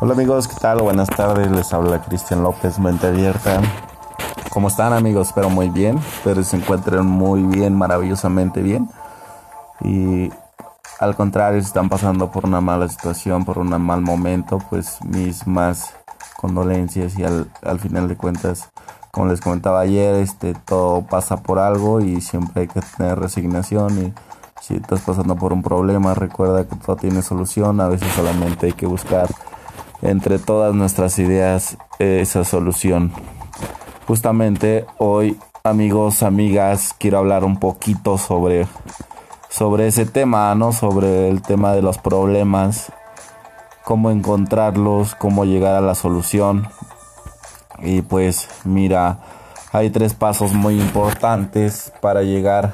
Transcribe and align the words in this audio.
Hola 0.00 0.12
amigos, 0.12 0.46
¿qué 0.46 0.54
tal? 0.54 0.80
Buenas 0.80 1.08
tardes, 1.08 1.50
les 1.50 1.72
habla 1.74 2.00
Cristian 2.00 2.44
López, 2.44 2.78
mente 2.78 3.08
abierta. 3.08 3.60
¿Cómo 4.50 4.68
están 4.68 4.92
amigos? 4.92 5.26
Espero 5.26 5.50
muy 5.50 5.70
bien, 5.70 5.98
espero 5.98 6.44
se 6.44 6.56
encuentren 6.56 7.04
muy 7.04 7.42
bien, 7.42 7.74
maravillosamente 7.74 8.62
bien. 8.62 8.88
Y 9.80 10.30
al 11.00 11.16
contrario, 11.16 11.60
si 11.60 11.66
están 11.66 11.88
pasando 11.88 12.30
por 12.30 12.46
una 12.46 12.60
mala 12.60 12.88
situación, 12.88 13.44
por 13.44 13.58
un 13.58 13.70
mal 13.82 14.00
momento, 14.00 14.60
pues 14.70 14.98
mis 15.04 15.48
más 15.48 15.92
condolencias 16.36 17.18
y 17.18 17.24
al, 17.24 17.50
al 17.62 17.80
final 17.80 18.06
de 18.06 18.16
cuentas, 18.16 18.70
como 19.10 19.26
les 19.26 19.40
comentaba 19.40 19.80
ayer, 19.80 20.14
este 20.14 20.54
todo 20.54 21.02
pasa 21.06 21.38
por 21.38 21.58
algo 21.58 22.00
y 22.00 22.20
siempre 22.20 22.62
hay 22.62 22.68
que 22.68 22.82
tener 22.96 23.18
resignación 23.18 23.98
y 23.98 24.14
si 24.60 24.76
estás 24.76 25.00
pasando 25.00 25.34
por 25.34 25.52
un 25.52 25.62
problema, 25.62 26.14
recuerda 26.14 26.68
que 26.68 26.76
todo 26.76 26.94
tiene 26.94 27.20
solución, 27.22 27.80
a 27.80 27.88
veces 27.88 28.12
solamente 28.12 28.66
hay 28.66 28.74
que 28.74 28.86
buscar 28.86 29.26
entre 30.02 30.38
todas 30.38 30.74
nuestras 30.74 31.18
ideas 31.18 31.76
esa 31.98 32.44
solución. 32.44 33.12
Justamente 34.06 34.86
hoy, 34.98 35.38
amigos, 35.64 36.22
amigas, 36.22 36.94
quiero 36.98 37.18
hablar 37.18 37.44
un 37.44 37.58
poquito 37.58 38.18
sobre 38.18 38.66
sobre 39.48 39.86
ese 39.86 40.06
tema, 40.06 40.54
¿no? 40.54 40.72
Sobre 40.72 41.28
el 41.28 41.42
tema 41.42 41.72
de 41.72 41.82
los 41.82 41.98
problemas, 41.98 42.92
cómo 43.84 44.10
encontrarlos, 44.10 45.14
cómo 45.14 45.44
llegar 45.44 45.74
a 45.74 45.80
la 45.80 45.94
solución. 45.94 46.68
Y 47.80 48.02
pues 48.02 48.48
mira, 48.64 49.18
hay 49.72 49.90
tres 49.90 50.14
pasos 50.14 50.52
muy 50.52 50.80
importantes 50.80 51.92
para 52.00 52.22
llegar 52.22 52.72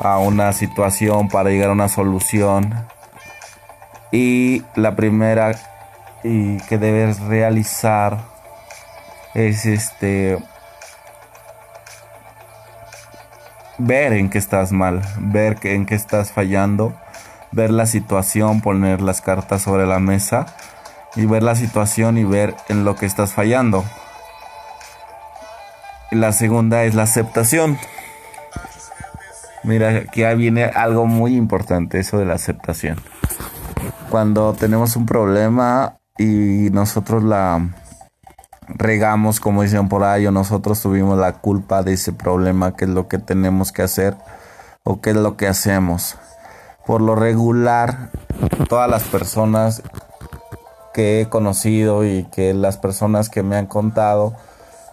a 0.00 0.18
una 0.18 0.52
situación, 0.52 1.28
para 1.28 1.50
llegar 1.50 1.68
a 1.68 1.72
una 1.72 1.88
solución. 1.88 2.74
Y 4.10 4.62
la 4.74 4.96
primera 4.96 5.71
y 6.22 6.58
que 6.68 6.78
debes 6.78 7.20
realizar 7.20 8.18
es 9.34 9.66
este 9.66 10.38
ver 13.78 14.12
en 14.12 14.30
qué 14.30 14.38
estás 14.38 14.72
mal, 14.72 15.02
ver 15.18 15.58
en 15.62 15.86
qué 15.86 15.94
estás 15.94 16.30
fallando, 16.32 16.94
ver 17.50 17.70
la 17.70 17.86
situación, 17.86 18.60
poner 18.60 19.00
las 19.00 19.20
cartas 19.20 19.62
sobre 19.62 19.86
la 19.86 19.98
mesa 19.98 20.46
y 21.16 21.26
ver 21.26 21.42
la 21.42 21.56
situación 21.56 22.18
y 22.18 22.24
ver 22.24 22.54
en 22.68 22.84
lo 22.84 22.94
que 22.94 23.06
estás 23.06 23.32
fallando. 23.32 23.84
La 26.10 26.32
segunda 26.32 26.84
es 26.84 26.94
la 26.94 27.04
aceptación. 27.04 27.78
Mira, 29.64 29.88
aquí 29.90 30.22
viene 30.36 30.64
algo 30.64 31.06
muy 31.06 31.36
importante, 31.36 31.98
eso 31.98 32.18
de 32.18 32.26
la 32.26 32.34
aceptación. 32.34 33.00
Cuando 34.10 34.52
tenemos 34.52 34.96
un 34.96 35.06
problema 35.06 36.01
y 36.18 36.68
nosotros 36.70 37.22
la 37.22 37.74
regamos, 38.68 39.40
como 39.40 39.62
dicen 39.62 39.88
por 39.88 40.04
ahí, 40.04 40.26
o 40.26 40.30
nosotros 40.30 40.80
tuvimos 40.80 41.18
la 41.18 41.34
culpa 41.34 41.82
de 41.82 41.94
ese 41.94 42.12
problema, 42.12 42.76
que 42.76 42.84
es 42.84 42.90
lo 42.90 43.08
que 43.08 43.18
tenemos 43.18 43.72
que 43.72 43.82
hacer 43.82 44.16
o 44.84 45.00
qué 45.00 45.10
es 45.10 45.16
lo 45.16 45.36
que 45.36 45.48
hacemos. 45.48 46.16
Por 46.86 47.00
lo 47.00 47.14
regular, 47.14 48.10
todas 48.68 48.90
las 48.90 49.04
personas 49.04 49.82
que 50.92 51.20
he 51.20 51.28
conocido 51.28 52.04
y 52.04 52.24
que 52.24 52.54
las 52.54 52.76
personas 52.76 53.30
que 53.30 53.42
me 53.42 53.56
han 53.56 53.66
contado 53.66 54.34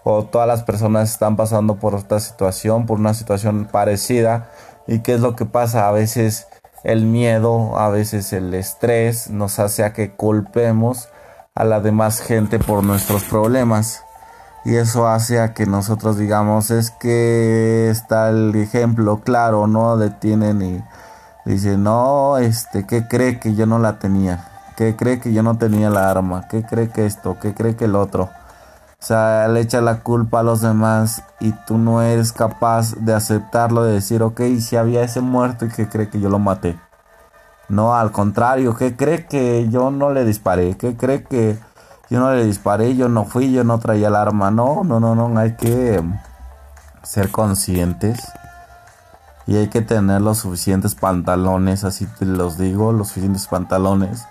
o 0.04 0.24
todas 0.24 0.48
las 0.48 0.64
personas 0.64 1.12
están 1.12 1.36
pasando 1.36 1.76
por 1.76 1.96
esta 1.96 2.20
situación, 2.20 2.86
por 2.86 3.00
una 3.00 3.14
situación 3.14 3.68
parecida 3.70 4.50
y 4.88 5.00
qué 5.00 5.16
es 5.16 5.20
lo 5.20 5.36
que 5.36 5.46
pasa 5.46 5.88
a 5.88 5.92
veces 5.92 6.48
el 6.84 7.06
miedo, 7.06 7.78
a 7.78 7.90
veces 7.90 8.34
el 8.34 8.54
estrés 8.54 9.30
nos 9.30 9.60
hace 9.60 9.84
a 9.84 9.94
que 9.94 10.12
culpemos 10.12 11.10
a 11.56 11.64
la 11.66 11.82
demás 11.82 12.22
gente 12.22 12.60
por 12.60 12.84
nuestros 12.84 13.24
problemas. 13.24 14.04
Y 14.66 14.76
eso 14.76 15.08
hace 15.08 15.40
a 15.40 15.54
que 15.54 15.66
nosotros 15.66 16.18
digamos, 16.18 16.72
es 16.72 16.92
que 16.92 17.90
está 17.90 18.30
el 18.30 18.54
ejemplo 18.56 19.22
claro, 19.22 19.68
¿no? 19.68 19.98
Detienen 19.98 20.62
y 20.62 20.84
dicen, 21.46 21.84
no, 21.84 22.38
este, 22.38 22.86
¿qué 22.86 23.08
cree 23.08 23.40
que 23.40 23.56
yo 23.56 23.66
no 23.66 23.80
la 23.80 24.00
tenía? 24.00 24.46
¿Qué 24.76 24.96
cree 24.96 25.20
que 25.20 25.34
yo 25.34 25.44
no 25.44 25.58
tenía 25.58 25.90
la 25.90 26.10
arma? 26.10 26.48
¿Qué 26.50 26.64
cree 26.64 26.90
que 26.90 27.06
esto? 27.06 27.38
¿Qué 27.40 27.54
cree 27.54 27.76
que 27.76 27.86
el 27.86 27.96
otro? 27.96 28.30
O 29.02 29.06
sea, 29.06 29.48
le 29.48 29.62
echa 29.62 29.80
la 29.80 30.02
culpa 30.02 30.42
a 30.42 30.44
los 30.44 30.60
demás 30.60 31.24
y 31.40 31.54
tú 31.66 31.78
no 31.78 32.02
eres 32.02 32.34
capaz 32.34 32.96
de 32.96 33.14
aceptarlo, 33.14 33.84
de 33.84 33.94
decir, 33.94 34.22
ok, 34.22 34.42
si 34.60 34.76
había 34.76 35.04
ese 35.04 35.22
muerto 35.22 35.66
y 35.66 35.70
que 35.70 35.88
cree 35.88 36.10
que 36.10 36.20
yo 36.20 36.30
lo 36.30 36.38
maté. 36.38 36.78
No, 37.70 37.96
al 37.96 38.12
contrario, 38.12 38.76
¿qué 38.76 38.98
cree 38.98 39.26
que 39.26 39.70
yo 39.70 39.90
no 39.90 40.12
le 40.12 40.26
disparé? 40.26 40.76
¿Qué 40.76 40.98
cree 40.98 41.24
que 41.24 41.58
yo 42.10 42.20
no 42.20 42.34
le 42.34 42.44
disparé? 42.44 42.98
Yo 42.98 43.08
no 43.08 43.24
fui, 43.24 43.54
yo 43.54 43.64
no 43.64 43.80
traía 43.80 44.10
el 44.10 44.16
arma. 44.16 44.52
No, 44.52 44.84
no, 44.84 45.00
no, 45.00 45.16
no, 45.16 45.40
hay 45.40 45.56
que 45.56 46.04
ser 47.04 47.32
conscientes. 47.32 48.20
Y 49.48 49.56
hay 49.56 49.70
que 49.70 49.82
tener 49.82 50.22
los 50.22 50.40
suficientes 50.40 50.94
pantalones, 50.96 51.86
así 51.86 52.06
te 52.06 52.26
los 52.26 52.58
digo, 52.58 52.92
los 52.92 53.08
suficientes 53.08 53.48
pantalones 53.48 54.28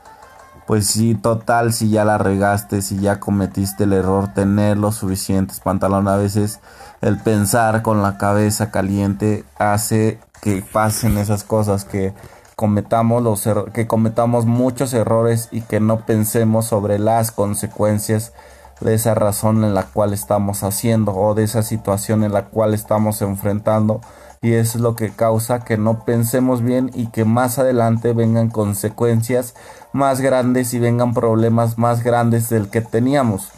pues 0.68 0.86
sí, 0.86 1.14
total, 1.14 1.72
si 1.72 1.88
ya 1.88 2.04
la 2.04 2.18
regaste, 2.18 2.82
si 2.82 2.98
ya 3.00 3.20
cometiste 3.20 3.84
el 3.84 3.94
error, 3.94 4.34
tener 4.34 4.76
los 4.76 4.96
suficientes 4.96 5.60
pantalones. 5.60 6.12
A 6.12 6.16
veces 6.18 6.60
el 7.00 7.18
pensar 7.18 7.80
con 7.80 8.02
la 8.02 8.18
cabeza 8.18 8.70
caliente 8.70 9.46
hace 9.58 10.20
que 10.42 10.60
pasen 10.60 11.16
esas 11.16 11.42
cosas, 11.42 11.86
que 11.86 12.12
cometamos 12.54 13.22
los 13.22 13.48
que 13.72 13.86
cometamos 13.86 14.44
muchos 14.44 14.92
errores 14.92 15.48
y 15.52 15.62
que 15.62 15.80
no 15.80 16.04
pensemos 16.04 16.66
sobre 16.66 16.98
las 16.98 17.30
consecuencias 17.30 18.34
de 18.82 18.92
esa 18.92 19.14
razón 19.14 19.64
en 19.64 19.72
la 19.72 19.84
cual 19.84 20.12
estamos 20.12 20.62
haciendo 20.64 21.14
o 21.14 21.34
de 21.34 21.44
esa 21.44 21.62
situación 21.62 22.24
en 22.24 22.34
la 22.34 22.44
cual 22.44 22.74
estamos 22.74 23.22
enfrentando 23.22 24.02
y 24.40 24.52
es 24.54 24.76
lo 24.76 24.94
que 24.94 25.10
causa 25.10 25.64
que 25.64 25.76
no 25.76 26.04
pensemos 26.04 26.62
bien 26.62 26.90
y 26.94 27.08
que 27.08 27.24
más 27.24 27.58
adelante 27.58 28.12
vengan 28.12 28.50
consecuencias 28.50 29.54
más 29.92 30.20
grandes 30.20 30.74
y 30.74 30.78
vengan 30.78 31.14
problemas 31.14 31.78
más 31.78 32.02
grandes 32.04 32.48
del 32.48 32.70
que 32.70 32.80
teníamos. 32.80 33.50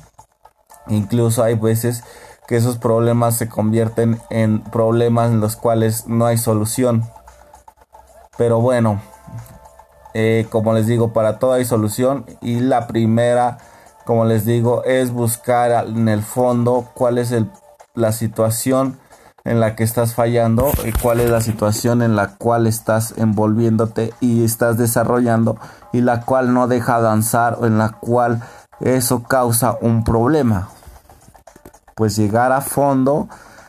Incluso 0.89 1.43
hay 1.43 1.55
veces 1.55 2.03
que 2.47 2.57
esos 2.57 2.79
problemas 2.79 3.37
se 3.37 3.49
convierten 3.49 4.21
en 4.31 4.63
problemas 4.63 5.31
en 5.31 5.41
los 5.41 5.57
cuales 5.57 6.07
no 6.09 6.27
hay 6.27 6.39
solución. 6.39 7.05
Pero 8.37 8.61
bueno, 8.61 9.01
eh, 10.15 10.47
como 10.51 10.73
les 10.73 10.87
digo, 10.87 11.12
para 11.12 11.39
todo 11.39 11.53
hay 11.53 11.65
solución 11.65 12.25
y 12.41 12.61
la 12.61 12.87
primera, 12.87 13.59
como 14.05 14.25
les 14.25 14.45
digo, 14.45 14.83
es 14.85 15.12
buscar 15.12 15.87
en 15.87 16.09
el 16.09 16.23
fondo 16.23 16.89
cuál 16.95 17.19
es 17.19 17.35
la 17.95 18.12
situación 18.12 18.99
en 19.45 19.61
la 19.61 19.75
que 19.75 19.84
estás 19.84 20.15
fallando 20.15 20.71
y 20.84 20.93
cuál 20.93 21.21
es 21.21 21.31
la 21.31 21.41
situación 21.41 22.03
en 22.03 22.17
la 22.17 22.37
cual 22.37 22.67
estás 22.67 23.15
envolviéndote 23.17 24.12
y 24.21 24.45
estás 24.45 24.77
desarrollando 24.77 25.56
y 25.93 26.03
la 26.03 26.23
cual 26.23 26.53
no 26.53 26.69
deja 26.69 26.97
avanzar 26.97 27.56
o 27.61 27.67
en 27.67 27.79
la 27.79 27.91
cual 27.91 28.43
eso 28.81 29.23
causa 29.23 29.77
un 29.81 30.05
problema. 30.05 30.69
Pues 31.95 32.17
llegar 32.17 32.53
a 32.53 32.61
fondo, 32.61 33.29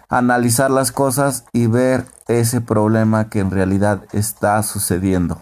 analizar 0.09 0.71
las 0.71 0.91
cosas 0.91 1.45
y 1.53 1.67
ver 1.67 2.05
ese 2.27 2.61
problema 2.61 3.29
que 3.29 3.39
en 3.39 3.51
realidad 3.51 4.01
está 4.13 4.61
sucediendo. 4.63 5.37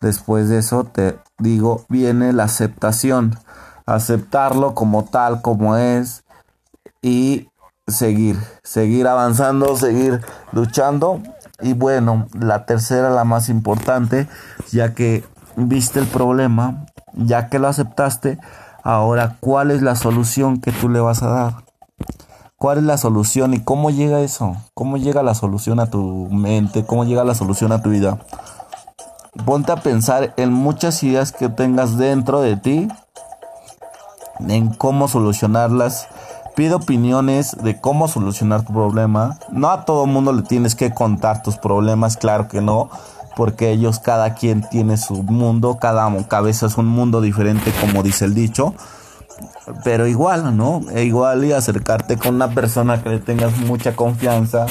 Después 0.00 0.48
de 0.48 0.58
eso 0.58 0.84
te 0.84 1.18
digo, 1.38 1.84
viene 1.88 2.32
la 2.32 2.44
aceptación. 2.44 3.38
Aceptarlo 3.86 4.74
como 4.74 5.04
tal, 5.04 5.42
como 5.42 5.76
es 5.76 6.24
y 7.00 7.48
seguir, 7.86 8.38
seguir 8.62 9.06
avanzando, 9.06 9.76
seguir 9.76 10.20
luchando. 10.52 11.20
Y 11.60 11.72
bueno, 11.74 12.26
la 12.38 12.66
tercera, 12.66 13.10
la 13.10 13.24
más 13.24 13.48
importante, 13.48 14.28
ya 14.72 14.94
que 14.94 15.24
viste 15.56 16.00
el 16.00 16.06
problema, 16.06 16.86
ya 17.14 17.48
que 17.48 17.58
lo 17.58 17.68
aceptaste, 17.68 18.38
ahora, 18.82 19.36
¿cuál 19.40 19.70
es 19.70 19.82
la 19.82 19.94
solución 19.96 20.60
que 20.60 20.72
tú 20.72 20.88
le 20.88 21.00
vas 21.00 21.22
a 21.22 21.28
dar? 21.28 21.64
¿Cuál 22.56 22.78
es 22.78 22.84
la 22.84 22.96
solución 22.96 23.52
y 23.54 23.60
cómo 23.60 23.90
llega 23.90 24.20
eso? 24.20 24.56
¿Cómo 24.74 24.96
llega 24.96 25.22
la 25.22 25.34
solución 25.34 25.80
a 25.80 25.90
tu 25.90 26.28
mente? 26.30 26.84
¿Cómo 26.84 27.04
llega 27.04 27.24
la 27.24 27.34
solución 27.34 27.72
a 27.72 27.82
tu 27.82 27.90
vida? 27.90 28.18
Ponte 29.44 29.72
a 29.72 29.76
pensar 29.76 30.32
en 30.36 30.52
muchas 30.52 31.02
ideas 31.02 31.32
que 31.32 31.48
tengas 31.48 31.98
dentro 31.98 32.40
de 32.40 32.56
ti, 32.56 32.88
en 34.40 34.72
cómo 34.72 35.08
solucionarlas 35.08 36.08
Pide 36.56 36.74
opiniones 36.74 37.56
de 37.62 37.80
cómo 37.80 38.06
solucionar 38.06 38.64
tu 38.64 38.72
problema. 38.72 39.38
No 39.50 39.70
a 39.70 39.84
todo 39.84 40.06
mundo 40.06 40.32
le 40.32 40.42
tienes 40.42 40.74
que 40.74 40.92
contar 40.92 41.42
tus 41.42 41.56
problemas, 41.56 42.16
claro 42.16 42.48
que 42.48 42.60
no, 42.60 42.90
porque 43.36 43.70
ellos 43.70 43.98
cada 43.98 44.34
quien 44.34 44.68
tiene 44.68 44.96
su 44.96 45.22
mundo, 45.22 45.78
cada 45.80 46.08
cabeza 46.28 46.66
es 46.66 46.76
un 46.76 46.86
mundo 46.86 47.20
diferente, 47.20 47.72
como 47.80 48.02
dice 48.02 48.24
el 48.24 48.34
dicho. 48.34 48.74
Pero 49.82 50.06
igual, 50.06 50.56
¿no? 50.56 50.82
E 50.92 51.04
igual 51.04 51.44
y 51.44 51.52
acercarte 51.52 52.16
con 52.16 52.36
una 52.36 52.50
persona 52.50 53.02
que 53.02 53.08
le 53.08 53.18
tengas 53.18 53.56
mucha 53.58 53.96
confianza 53.96 54.66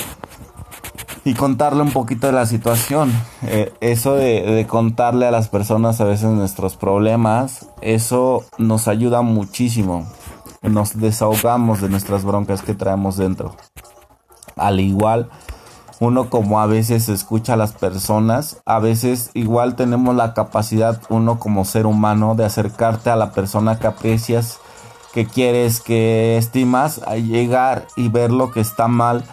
y 1.25 1.33
contarle 1.33 1.81
un 1.81 1.91
poquito 1.91 2.27
de 2.27 2.33
la 2.33 2.45
situación. 2.45 3.11
Eh, 3.43 3.73
eso 3.81 4.15
de, 4.15 4.65
contarle 4.69 5.25
a 5.25 5.31
las 5.31 5.47
personas 5.47 6.01
a 6.01 6.05
veces 6.05 6.29
nuestros 6.29 6.75
problemas, 6.75 7.67
eso 7.81 8.43
nos 8.57 8.87
ayuda 8.87 9.21
muchísimo. 9.21 10.05
Nos 10.63 10.97
desahogamos 10.97 11.81
de 11.81 11.89
nuestras 11.89 12.23
broncas 12.23 12.61
que 12.61 12.73
traemos 12.73 13.17
dentro. 13.17 13.55
Al 14.55 14.79
igual, 14.79 15.29
uno 15.99 16.29
como 16.29 16.59
a 16.59 16.65
veces 16.65 17.09
escucha 17.09 17.53
a 17.53 17.57
las 17.57 17.73
personas, 17.73 18.61
a 18.65 18.79
veces 18.79 19.29
igual 19.33 19.75
tenemos 19.75 20.15
la 20.15 20.33
capacidad, 20.33 21.01
uno 21.09 21.39
como 21.39 21.65
ser 21.65 21.85
humano, 21.85 22.35
de 22.35 22.45
acercarte 22.45 23.09
a 23.09 23.15
la 23.15 23.31
persona 23.31 23.77
que 23.77 23.87
aprecias, 23.87 24.59
que 25.13 25.25
quieres, 25.25 25.79
que 25.79 26.37
estimas, 26.37 27.01
a 27.05 27.15
llegar 27.15 27.87
y 27.95 28.09
ver 28.09 28.31
lo 28.31 28.51
que 28.51 28.61
está 28.61 28.87
mal 28.87 29.23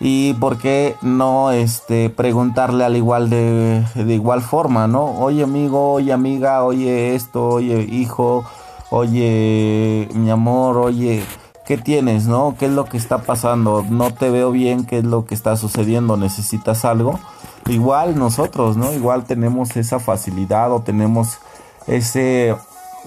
y 0.00 0.34
por 0.34 0.58
qué 0.58 0.96
no 1.02 1.50
este 1.50 2.10
preguntarle 2.10 2.84
al 2.84 2.96
igual 2.96 3.30
de, 3.30 3.84
de 3.94 4.14
igual 4.14 4.42
forma, 4.42 4.86
¿no? 4.86 5.04
Oye 5.18 5.42
amigo, 5.42 5.92
oye 5.92 6.12
amiga, 6.12 6.64
oye 6.64 7.14
esto, 7.14 7.48
oye 7.48 7.80
hijo, 7.82 8.44
oye 8.90 10.08
mi 10.14 10.30
amor, 10.30 10.76
oye, 10.78 11.24
¿qué 11.66 11.76
tienes, 11.76 12.26
no? 12.26 12.56
¿Qué 12.58 12.66
es 12.66 12.72
lo 12.72 12.86
que 12.86 12.96
está 12.96 13.18
pasando? 13.18 13.84
No 13.88 14.12
te 14.12 14.30
veo 14.30 14.50
bien, 14.50 14.84
¿qué 14.86 14.98
es 14.98 15.04
lo 15.04 15.24
que 15.24 15.34
está 15.34 15.56
sucediendo? 15.56 16.16
¿Necesitas 16.16 16.84
algo? 16.84 17.18
Igual 17.66 18.18
nosotros, 18.18 18.76
¿no? 18.76 18.92
Igual 18.92 19.24
tenemos 19.24 19.76
esa 19.76 20.00
facilidad 20.00 20.72
o 20.72 20.80
tenemos 20.80 21.38
ese 21.86 22.56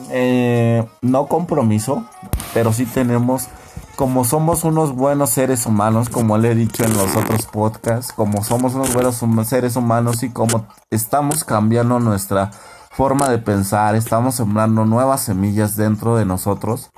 eh, 0.10 0.84
no 1.02 1.28
compromiso, 1.28 2.06
pero 2.54 2.72
sí 2.74 2.86
tenemos 2.86 3.48
como 3.96 4.26
somos 4.26 4.64
unos 4.64 4.96
buenos 4.96 5.30
seres 5.30 5.66
humanos, 5.66 6.10
como 6.10 6.38
le 6.38 6.52
he 6.52 6.56
dicho 6.56 6.84
en 6.84 6.94
los 6.98 7.16
otros 7.16 7.46
podcasts, 7.46 8.14
como 8.14 8.44
somos 8.44 8.74
unos 8.74 8.94
buenos 8.94 9.22
seres 9.48 9.76
humanos 9.76 10.24
y 10.24 10.30
como 10.30 10.66
estamos 10.90 11.44
cambiando 11.44 12.00
nuestra 12.00 12.52
forma 12.92 13.30
de 13.30 13.38
pensar, 13.38 13.96
estamos 13.96 14.36
sembrando 14.36 14.86
nuevas 14.86 15.22
semillas 15.22 15.78
dentro 15.78 16.18
de 16.18 16.26
nosotros, 16.26 16.92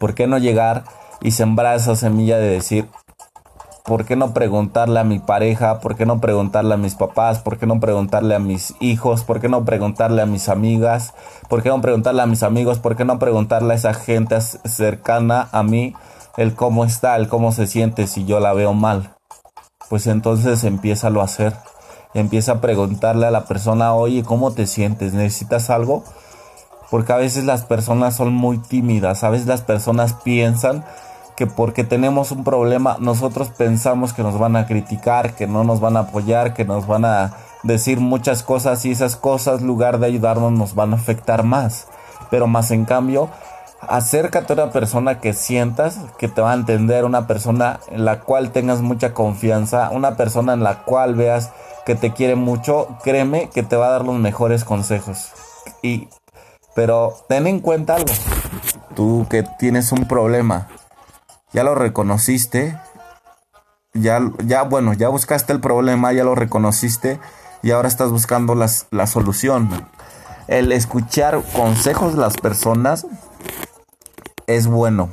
¿por 0.00 0.14
qué 0.14 0.26
no 0.26 0.38
llegar 0.38 0.84
y 1.20 1.30
sembrar 1.30 1.76
esa 1.76 1.94
semilla 1.94 2.38
de 2.38 2.48
decir, 2.48 2.88
¿por 3.84 4.04
qué 4.04 4.16
no 4.16 4.34
preguntarle 4.34 4.98
a 4.98 5.04
mi 5.04 5.20
pareja? 5.20 5.78
¿Por 5.78 5.94
qué 5.94 6.06
no 6.06 6.20
preguntarle 6.20 6.74
a 6.74 6.76
mis 6.76 6.96
papás? 6.96 7.38
¿Por 7.38 7.56
qué 7.56 7.66
no 7.66 7.78
preguntarle 7.80 8.34
a 8.34 8.40
mis 8.40 8.74
hijos? 8.80 9.22
¿Por 9.22 9.40
qué 9.40 9.48
no 9.48 9.64
preguntarle 9.64 10.22
a 10.22 10.26
mis 10.26 10.48
amigas? 10.48 11.14
¿Por 11.48 11.62
qué 11.62 11.68
no 11.68 11.80
preguntarle 11.80 12.22
a 12.22 12.26
mis 12.26 12.42
amigos? 12.42 12.78
¿Por 12.78 12.96
qué 12.96 13.04
no 13.04 13.18
preguntarle 13.18 13.74
a 13.74 13.76
esa 13.76 13.94
gente 13.94 14.40
cercana 14.40 15.48
a 15.52 15.62
mí 15.62 15.94
el 16.36 16.54
cómo 16.54 16.84
está, 16.84 17.16
el 17.16 17.28
cómo 17.28 17.52
se 17.52 17.66
siente 17.66 18.06
si 18.06 18.24
yo 18.24 18.40
la 18.40 18.52
veo 18.54 18.74
mal? 18.74 19.14
Pues 19.88 20.06
entonces 20.08 20.64
empieza 20.64 21.08
a 21.08 21.22
hacer. 21.22 21.54
Empieza 22.14 22.52
a 22.52 22.60
preguntarle 22.60 23.26
a 23.26 23.30
la 23.30 23.44
persona, 23.44 23.92
oye, 23.94 24.22
¿cómo 24.22 24.52
te 24.52 24.66
sientes? 24.66 25.12
¿Necesitas 25.14 25.68
algo? 25.68 26.04
Porque 26.90 27.12
a 27.12 27.16
veces 27.16 27.44
las 27.44 27.64
personas 27.64 28.14
son 28.14 28.32
muy 28.32 28.58
tímidas, 28.58 29.24
a 29.24 29.30
veces 29.30 29.46
las 29.46 29.62
personas 29.62 30.14
piensan 30.14 30.84
que 31.36 31.46
porque 31.46 31.82
tenemos 31.82 32.30
un 32.30 32.44
problema 32.44 32.96
nosotros 33.00 33.48
pensamos 33.48 34.12
que 34.12 34.22
nos 34.22 34.38
van 34.38 34.54
a 34.56 34.66
criticar, 34.66 35.34
que 35.34 35.46
no 35.46 35.64
nos 35.64 35.80
van 35.80 35.96
a 35.96 36.00
apoyar, 36.00 36.54
que 36.54 36.64
nos 36.64 36.86
van 36.86 37.04
a 37.04 37.34
decir 37.64 37.98
muchas 37.98 38.42
cosas 38.42 38.84
y 38.84 38.92
esas 38.92 39.16
cosas, 39.16 39.62
lugar 39.62 39.98
de 39.98 40.06
ayudarnos, 40.06 40.52
nos 40.52 40.74
van 40.74 40.92
a 40.92 40.96
afectar 40.96 41.42
más. 41.42 41.88
Pero 42.30 42.46
más 42.46 42.70
en 42.70 42.84
cambio, 42.84 43.28
acércate 43.80 44.52
a 44.52 44.56
una 44.62 44.72
persona 44.72 45.18
que 45.18 45.32
sientas 45.32 45.98
que 46.18 46.28
te 46.28 46.40
va 46.40 46.52
a 46.52 46.54
entender, 46.54 47.04
una 47.04 47.26
persona 47.26 47.80
en 47.88 48.04
la 48.04 48.20
cual 48.20 48.50
tengas 48.50 48.80
mucha 48.80 49.14
confianza, 49.14 49.90
una 49.90 50.16
persona 50.16 50.52
en 50.52 50.62
la 50.62 50.84
cual 50.84 51.14
veas 51.14 51.50
que 51.84 51.94
te 51.94 52.12
quiere 52.12 52.34
mucho, 52.34 52.98
créeme 53.02 53.50
que 53.50 53.62
te 53.62 53.76
va 53.76 53.88
a 53.88 53.90
dar 53.90 54.04
los 54.04 54.16
mejores 54.18 54.64
consejos. 54.64 55.32
Y 55.82 56.08
pero 56.74 57.14
ten 57.28 57.46
en 57.46 57.60
cuenta 57.60 57.96
algo. 57.96 58.12
Tú 58.94 59.26
que 59.30 59.42
tienes 59.42 59.92
un 59.92 60.06
problema, 60.06 60.68
ya 61.52 61.64
lo 61.64 61.74
reconociste, 61.74 62.78
ya, 63.92 64.20
ya, 64.44 64.62
bueno, 64.62 64.92
ya 64.92 65.08
buscaste 65.08 65.52
el 65.52 65.60
problema, 65.60 66.12
ya 66.12 66.24
lo 66.24 66.34
reconociste 66.34 67.20
y 67.62 67.70
ahora 67.70 67.88
estás 67.88 68.10
buscando 68.10 68.54
las, 68.54 68.86
la 68.90 69.06
solución. 69.06 69.68
El 70.48 70.72
escuchar 70.72 71.42
consejos 71.54 72.14
de 72.14 72.20
las 72.20 72.36
personas 72.36 73.06
es 74.46 74.66
bueno, 74.66 75.10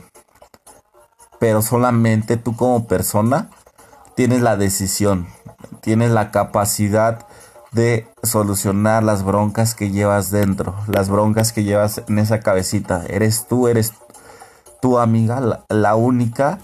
pero 1.39 1.61
solamente 1.61 2.37
tú 2.37 2.55
como 2.55 2.87
persona 2.87 3.49
tienes 4.15 4.41
la 4.41 4.57
decisión, 4.57 5.27
tienes 5.81 6.11
la 6.11 6.31
capacidad 6.31 7.25
de 7.71 8.07
solucionar 8.21 9.03
las 9.03 9.23
broncas 9.23 9.75
que 9.75 9.91
llevas 9.91 10.29
dentro, 10.29 10.75
las 10.87 11.09
broncas 11.09 11.53
que 11.53 11.63
llevas 11.63 12.01
en 12.07 12.19
esa 12.19 12.41
cabecita. 12.41 13.03
Eres 13.07 13.47
tú, 13.47 13.67
eres 13.67 13.93
tu 14.81 14.99
amiga 14.99 15.61
la, 15.69 15.95
única 15.95 16.59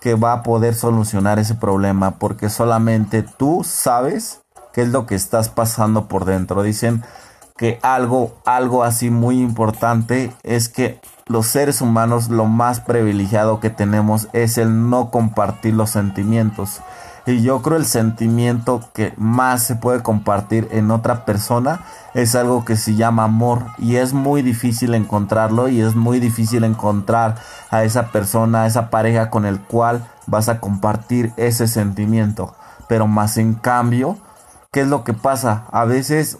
que 0.00 0.14
va 0.14 0.32
a 0.32 0.42
poder 0.42 0.74
solucionar 0.74 1.38
ese 1.38 1.54
problema 1.54 2.12
porque 2.18 2.48
solamente 2.48 3.22
tú 3.22 3.62
sabes 3.64 4.40
qué 4.72 4.82
es 4.82 4.88
lo 4.88 5.06
que 5.06 5.14
estás 5.14 5.48
pasando 5.48 6.06
por 6.06 6.24
dentro. 6.24 6.62
Dicen 6.62 7.02
que 7.56 7.78
algo, 7.82 8.36
algo 8.44 8.84
así 8.84 9.10
muy 9.10 9.40
importante 9.40 10.32
es 10.42 10.68
que 10.68 11.00
los 11.26 11.46
seres 11.46 11.80
humanos 11.80 12.28
lo 12.28 12.44
más 12.44 12.80
privilegiado 12.80 13.58
que 13.58 13.70
tenemos 13.70 14.28
es 14.32 14.58
el 14.58 14.90
no 14.90 15.10
compartir 15.10 15.74
los 15.74 15.90
sentimientos. 15.90 16.80
Y 17.24 17.42
yo 17.42 17.62
creo 17.62 17.76
el 17.76 17.86
sentimiento 17.86 18.82
que 18.94 19.14
más 19.16 19.62
se 19.62 19.76
puede 19.76 20.02
compartir 20.02 20.68
en 20.72 20.90
otra 20.90 21.24
persona 21.24 21.82
es 22.14 22.34
algo 22.34 22.64
que 22.64 22.76
se 22.76 22.96
llama 22.96 23.24
amor 23.24 23.66
y 23.78 23.96
es 23.96 24.12
muy 24.12 24.42
difícil 24.42 24.94
encontrarlo 24.94 25.68
y 25.68 25.80
es 25.80 25.94
muy 25.94 26.18
difícil 26.18 26.64
encontrar 26.64 27.36
a 27.70 27.84
esa 27.84 28.08
persona, 28.08 28.62
a 28.62 28.66
esa 28.66 28.90
pareja 28.90 29.30
con 29.30 29.46
el 29.46 29.60
cual 29.60 30.04
vas 30.26 30.48
a 30.48 30.58
compartir 30.58 31.32
ese 31.36 31.68
sentimiento. 31.68 32.56
Pero 32.88 33.06
más 33.06 33.36
en 33.36 33.54
cambio, 33.54 34.18
¿qué 34.72 34.80
es 34.80 34.88
lo 34.88 35.04
que 35.04 35.14
pasa? 35.14 35.64
A 35.70 35.84
veces 35.84 36.38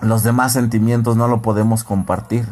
los 0.00 0.22
demás 0.22 0.52
sentimientos 0.52 1.16
no 1.16 1.26
lo 1.26 1.40
podemos 1.40 1.84
compartir. 1.84 2.46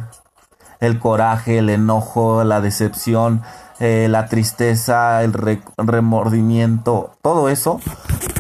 El 0.81 0.99
coraje, 0.99 1.59
el 1.59 1.71
enojo, 1.71 2.43
la 2.45 2.61
decepción, 2.61 3.43
eh, 3.81 4.09
la 4.11 4.27
tristeza, 4.27 5.23
el 5.23 5.33
remordimiento, 5.77 7.13
todo 7.23 7.49
eso 7.49 7.81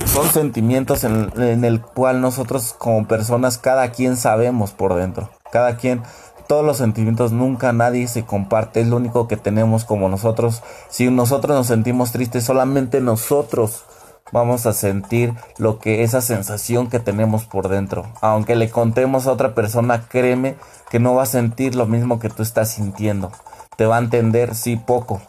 son 0.06 0.29
sentimientos 0.31 1.05
en, 1.05 1.31
en, 1.37 1.64
el 1.64 1.81
cual 1.81 2.20
nosotros 2.20 2.75
como 2.76 3.06
personas 3.06 3.58
cada 3.58 3.90
quien 3.93 4.17
sabemos 4.17 4.73
por 4.73 4.95
dentro. 4.95 5.30
Cada 5.52 5.76
quien, 5.76 6.02
todos 6.49 6.64
los 6.64 6.78
sentimientos 6.78 7.30
nunca 7.30 7.73
nadie 7.73 8.09
se 8.09 8.25
comparte, 8.25 8.80
es 8.80 8.88
lo 8.88 8.97
único 8.97 9.28
que 9.28 9.37
tenemos 9.37 9.85
como 9.85 10.09
nosotros. 10.09 10.62
Si 10.88 11.09
nosotros 11.11 11.57
nos 11.57 11.66
sentimos 11.66 12.11
tristes, 12.11 12.45
solamente 12.45 13.00
nosotros 13.00 13.85
vamos 14.33 14.66
a 14.66 14.73
sentir 14.73 15.35
lo 15.57 15.78
que 15.78 16.02
esa 16.02 16.21
sensación 16.21 16.88
que 16.88 17.00
tenemos 17.00 17.45
por 17.45 17.68
dentro. 17.68 18.07
Aunque 18.21 18.57
le 18.57 18.71
contemos 18.71 19.26
a 19.26 19.33
otra 19.33 19.54
persona, 19.54 20.07
créeme 20.09 20.57
que 20.90 20.99
no 20.99 21.14
va 21.14 21.25
a 21.25 21.26
sentir 21.26 21.75
lo 21.75 21.87
mismo 21.87 22.18
que 22.18 22.30
tú 22.30 22.42
estás 22.42 22.71
sintiendo 22.71 23.30
te 23.78 23.87
va 23.87 23.95
a 23.95 24.00
entender, 24.00 24.57
sí, 24.57 24.75
poco, 24.75 25.23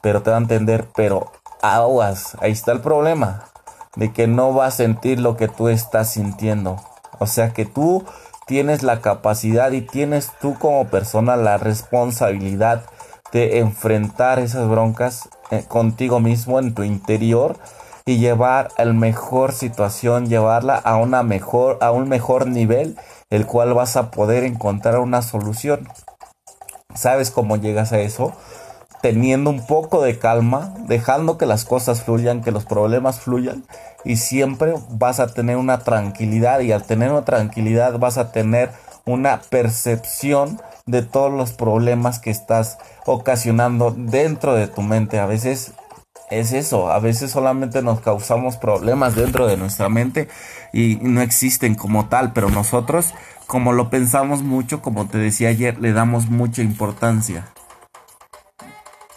pero 0.00 0.22
te 0.22 0.30
va 0.30 0.36
a 0.36 0.40
entender, 0.40 0.86
pero 0.94 1.32
aguas, 1.60 2.36
ahí 2.40 2.52
está 2.52 2.70
el 2.70 2.82
problema, 2.82 3.46
de 3.96 4.12
que 4.12 4.28
no 4.28 4.54
va 4.54 4.66
a 4.66 4.70
sentir 4.70 5.18
lo 5.18 5.36
que 5.36 5.48
tú 5.48 5.68
estás 5.68 6.10
sintiendo. 6.10 6.76
O 7.18 7.26
sea 7.26 7.52
que 7.52 7.66
tú 7.66 8.04
tienes 8.46 8.84
la 8.84 9.00
capacidad 9.00 9.72
y 9.72 9.80
tienes 9.80 10.30
tú 10.40 10.56
como 10.56 10.86
persona 10.86 11.34
la 11.34 11.58
responsabilidad 11.58 12.84
de 13.32 13.58
enfrentar 13.58 14.38
esas 14.38 14.68
broncas 14.68 15.28
eh, 15.50 15.64
contigo 15.66 16.20
mismo 16.20 16.60
en 16.60 16.74
tu 16.74 16.84
interior 16.84 17.58
y 18.06 18.18
llevar 18.18 18.68
el 18.78 18.94
mejor 18.94 19.50
situación, 19.52 20.28
llevarla 20.28 20.76
a 20.76 20.96
una 20.96 21.24
mejor 21.24 21.76
a 21.80 21.90
un 21.90 22.08
mejor 22.08 22.46
nivel, 22.46 22.96
el 23.30 23.46
cual 23.46 23.74
vas 23.74 23.96
a 23.96 24.10
poder 24.10 24.44
encontrar 24.44 24.98
una 24.98 25.22
solución. 25.22 25.88
¿Sabes 26.94 27.30
cómo 27.30 27.56
llegas 27.56 27.92
a 27.92 28.00
eso? 28.00 28.32
Teniendo 29.00 29.48
un 29.48 29.64
poco 29.66 30.02
de 30.02 30.18
calma, 30.18 30.74
dejando 30.86 31.38
que 31.38 31.46
las 31.46 31.64
cosas 31.64 32.02
fluyan, 32.02 32.42
que 32.42 32.50
los 32.50 32.66
problemas 32.66 33.20
fluyan 33.20 33.64
y 34.04 34.16
siempre 34.16 34.74
vas 34.90 35.20
a 35.20 35.32
tener 35.32 35.56
una 35.56 35.78
tranquilidad 35.78 36.60
y 36.60 36.72
al 36.72 36.84
tener 36.84 37.10
una 37.10 37.24
tranquilidad 37.24 37.98
vas 37.98 38.18
a 38.18 38.32
tener 38.32 38.70
una 39.06 39.40
percepción 39.40 40.60
de 40.86 41.02
todos 41.02 41.32
los 41.32 41.52
problemas 41.52 42.18
que 42.18 42.30
estás 42.30 42.78
ocasionando 43.06 43.94
dentro 43.96 44.54
de 44.54 44.68
tu 44.68 44.82
mente. 44.82 45.18
A 45.18 45.26
veces 45.26 45.72
es 46.30 46.52
eso, 46.52 46.90
a 46.90 46.98
veces 47.00 47.32
solamente 47.32 47.82
nos 47.82 48.00
causamos 48.00 48.56
problemas 48.56 49.14
dentro 49.16 49.46
de 49.46 49.56
nuestra 49.56 49.88
mente 49.88 50.28
y 50.72 50.98
no 51.02 51.20
existen 51.20 51.74
como 51.74 52.08
tal, 52.08 52.32
pero 52.32 52.50
nosotros 52.50 53.12
como 53.50 53.72
lo 53.72 53.90
pensamos 53.90 54.44
mucho, 54.44 54.80
como 54.80 55.08
te 55.08 55.18
decía 55.18 55.48
ayer, 55.48 55.80
le 55.80 55.92
damos 55.92 56.30
mucha 56.30 56.62
importancia. 56.62 57.48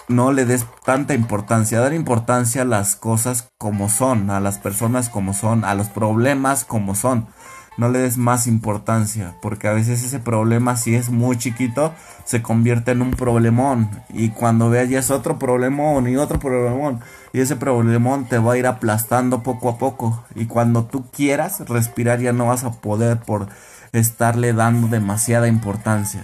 no 0.08 0.32
le 0.32 0.46
des 0.46 0.66
tanta 0.84 1.14
importancia, 1.14 1.80
dar 1.80 1.94
importancia 1.94 2.64
a 2.64 2.66
las 2.66 2.96
cosas 2.96 3.50
como 3.60 3.90
son, 3.90 4.32
a 4.32 4.40
las 4.40 4.58
personas 4.58 5.10
como 5.10 5.34
son, 5.34 5.64
a 5.64 5.76
los 5.76 5.90
problemas 5.90 6.66
como 6.66 6.96
son. 6.96 7.28
No 7.76 7.90
le 7.90 8.00
des 8.00 8.18
más 8.18 8.46
importancia, 8.46 9.36
porque 9.42 9.68
a 9.68 9.74
veces 9.74 10.04
ese 10.04 10.20
problema, 10.20 10.78
si 10.78 10.94
es 10.96 11.10
muy 11.10 11.38
chiquito, 11.38 11.94
se 12.24 12.44
convierte 12.44 12.92
en 12.92 13.02
un 13.02 13.12
problemón. 13.12 13.90
Y 14.10 14.30
cuando 14.30 14.70
veas 14.70 14.90
ya 14.90 15.00
es 15.00 15.10
otro 15.10 15.40
problemón 15.40 16.08
y 16.08 16.18
otro 16.18 16.40
problemón. 16.40 17.02
Y 17.32 17.40
ese 17.40 17.56
problemón 17.56 18.26
te 18.26 18.38
va 18.38 18.54
a 18.54 18.58
ir 18.58 18.68
aplastando 18.68 19.42
poco 19.42 19.70
a 19.70 19.78
poco. 19.78 20.24
Y 20.36 20.46
cuando 20.46 20.86
tú 20.86 21.10
quieras 21.12 21.68
respirar 21.68 22.20
ya 22.20 22.32
no 22.32 22.48
vas 22.48 22.64
a 22.64 22.74
poder 22.74 23.20
por 23.20 23.48
estarle 23.92 24.54
dando 24.54 24.88
demasiada 24.88 25.48
importancia. 25.48 26.24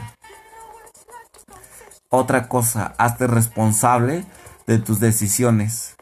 Otra 2.09 2.47
cosa, 2.47 2.93
hazte 2.97 3.27
responsable 3.27 4.23
de 4.67 4.77
tus 4.77 4.99
decisiones. 4.99 5.95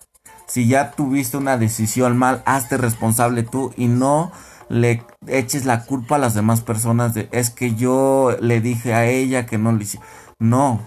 Si 0.47 0.67
ya 0.67 0.91
tuviste 0.91 1.35
una 1.35 1.57
decisión 1.57 2.17
mal, 2.17 2.41
hazte 2.45 2.77
responsable 2.77 3.43
tú 3.43 3.73
y 3.75 3.87
no 3.87 4.31
le 4.69 5.03
eches 5.27 5.65
la 5.65 5.85
culpa 5.85 6.15
a 6.15 6.19
las 6.19 6.33
demás 6.33 6.61
personas 6.61 7.13
de 7.13 7.29
es 7.31 7.49
que 7.49 7.75
yo 7.75 8.35
le 8.41 8.61
dije 8.61 8.93
a 8.93 9.05
ella 9.05 9.45
que 9.45 9.57
no 9.57 9.71
le 9.71 9.83
hice. 9.83 9.99
No, 10.39 10.81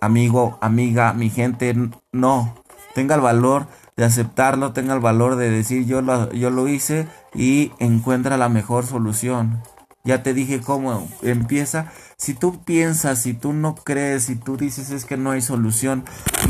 amigo, 0.00 0.58
amiga, 0.60 1.12
mi 1.12 1.30
gente, 1.30 1.74
no. 2.12 2.54
Tenga 2.94 3.14
el 3.14 3.20
valor 3.20 3.66
de 3.96 4.04
aceptarlo, 4.04 4.72
tenga 4.72 4.94
el 4.94 5.00
valor 5.00 5.36
de 5.36 5.50
decir 5.50 5.86
yo 5.86 6.02
lo, 6.02 6.32
yo 6.32 6.50
lo 6.50 6.68
hice 6.68 7.08
y 7.34 7.72
encuentra 7.78 8.36
la 8.36 8.48
mejor 8.48 8.86
solución. 8.86 9.62
Ya 10.04 10.22
te 10.22 10.32
dije 10.32 10.60
cómo 10.60 11.06
empieza 11.22 11.92
si 12.16 12.34
tú 12.34 12.64
piensas, 12.64 13.20
si 13.20 13.34
tú 13.34 13.52
no 13.52 13.74
crees, 13.74 14.24
si 14.24 14.36
tú 14.36 14.56
dices 14.56 14.90
es 14.90 15.04
que 15.04 15.16
no 15.16 15.32
hay 15.32 15.40
solución, 15.40 16.04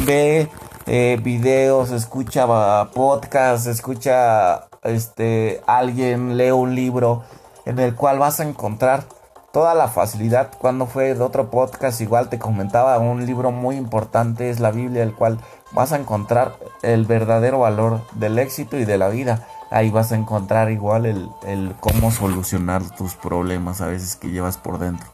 ve 0.06 0.48
eh, 0.86 1.18
videos, 1.22 1.90
escucha 1.90 2.46
podcast, 2.94 3.66
escucha 3.66 4.67
este 4.82 5.62
alguien, 5.66 6.36
lee 6.36 6.50
un 6.50 6.74
libro 6.74 7.22
en 7.64 7.78
el 7.78 7.94
cual 7.94 8.18
vas 8.18 8.40
a 8.40 8.48
encontrar 8.48 9.04
toda 9.52 9.74
la 9.74 9.88
facilidad. 9.88 10.50
Cuando 10.58 10.86
fue 10.86 11.14
de 11.14 11.22
otro 11.22 11.50
podcast, 11.50 12.00
igual 12.00 12.28
te 12.28 12.38
comentaba 12.38 12.98
un 12.98 13.26
libro 13.26 13.50
muy 13.50 13.76
importante, 13.76 14.50
es 14.50 14.60
la 14.60 14.70
Biblia, 14.70 15.02
el 15.02 15.14
cual 15.14 15.38
vas 15.72 15.92
a 15.92 15.96
encontrar 15.96 16.56
el 16.82 17.04
verdadero 17.06 17.60
valor 17.60 18.00
del 18.12 18.38
éxito 18.38 18.76
y 18.76 18.84
de 18.84 18.98
la 18.98 19.08
vida. 19.08 19.46
Ahí 19.70 19.90
vas 19.90 20.12
a 20.12 20.16
encontrar 20.16 20.70
igual 20.70 21.06
el, 21.06 21.28
el 21.46 21.74
cómo 21.80 22.10
solucionar 22.10 22.88
tus 22.96 23.14
problemas 23.14 23.80
a 23.80 23.86
veces 23.86 24.16
que 24.16 24.30
llevas 24.30 24.56
por 24.56 24.78
dentro. 24.78 25.08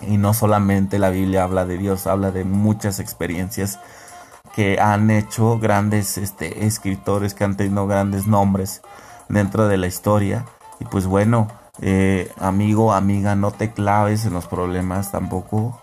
Y 0.00 0.16
no 0.16 0.34
solamente 0.34 0.98
la 0.98 1.10
Biblia 1.10 1.44
habla 1.44 1.64
de 1.64 1.78
Dios, 1.78 2.08
habla 2.08 2.32
de 2.32 2.44
muchas 2.44 2.98
experiencias 2.98 3.78
que 4.54 4.80
han 4.80 5.10
hecho 5.10 5.58
grandes 5.58 6.18
este, 6.18 6.66
escritores, 6.66 7.34
que 7.34 7.44
han 7.44 7.56
tenido 7.56 7.86
grandes 7.86 8.26
nombres 8.26 8.82
dentro 9.28 9.68
de 9.68 9.78
la 9.78 9.86
historia. 9.86 10.44
Y 10.78 10.84
pues 10.84 11.06
bueno, 11.06 11.48
eh, 11.80 12.30
amigo, 12.38 12.92
amiga, 12.92 13.34
no 13.34 13.50
te 13.50 13.72
claves 13.72 14.24
en 14.26 14.34
los 14.34 14.46
problemas 14.46 15.10
tampoco, 15.10 15.80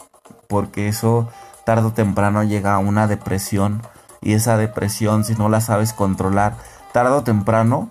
porque 0.48 0.88
eso 0.88 1.30
tarde 1.66 1.88
o 1.88 1.94
temprano 1.94 2.44
llega 2.44 2.76
a 2.76 2.80
una 2.80 3.08
depresión. 3.08 3.82
Y 4.22 4.34
esa 4.34 4.58
depresión, 4.58 5.24
si 5.24 5.36
no 5.36 5.50
la 5.50 5.62
sabes 5.62 5.94
controlar, 5.94 6.56
tarde 6.92 7.12
o 7.12 7.24
temprano, 7.24 7.90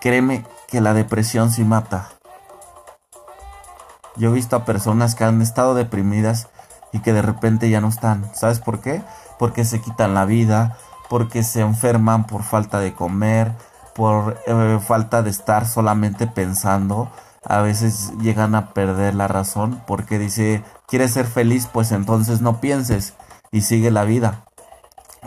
créeme 0.00 0.44
que 0.68 0.80
la 0.80 0.94
depresión 0.94 1.50
sí 1.50 1.64
mata. 1.64 2.10
Yo 4.16 4.30
he 4.30 4.32
visto 4.32 4.56
a 4.56 4.64
personas 4.64 5.14
que 5.14 5.24
han 5.24 5.42
estado 5.42 5.74
deprimidas 5.74 6.48
y 6.92 7.00
que 7.00 7.12
de 7.12 7.22
repente 7.22 7.68
ya 7.70 7.80
no 7.80 7.88
están. 7.88 8.30
¿Sabes 8.34 8.60
por 8.60 8.80
qué? 8.80 9.02
Porque 9.38 9.64
se 9.64 9.80
quitan 9.80 10.14
la 10.14 10.24
vida, 10.24 10.76
porque 11.08 11.42
se 11.42 11.60
enferman 11.60 12.26
por 12.26 12.42
falta 12.42 12.80
de 12.80 12.94
comer, 12.94 13.52
por 13.94 14.38
eh, 14.46 14.78
falta 14.86 15.22
de 15.22 15.30
estar 15.30 15.66
solamente 15.66 16.26
pensando. 16.26 17.10
A 17.44 17.60
veces 17.60 18.12
llegan 18.20 18.54
a 18.54 18.72
perder 18.72 19.14
la 19.14 19.28
razón 19.28 19.80
porque 19.86 20.18
dice, 20.18 20.64
¿quieres 20.86 21.12
ser 21.12 21.26
feliz? 21.26 21.68
Pues 21.72 21.92
entonces 21.92 22.40
no 22.40 22.60
pienses 22.60 23.14
y 23.52 23.62
sigue 23.62 23.90
la 23.90 24.04
vida. 24.04 24.42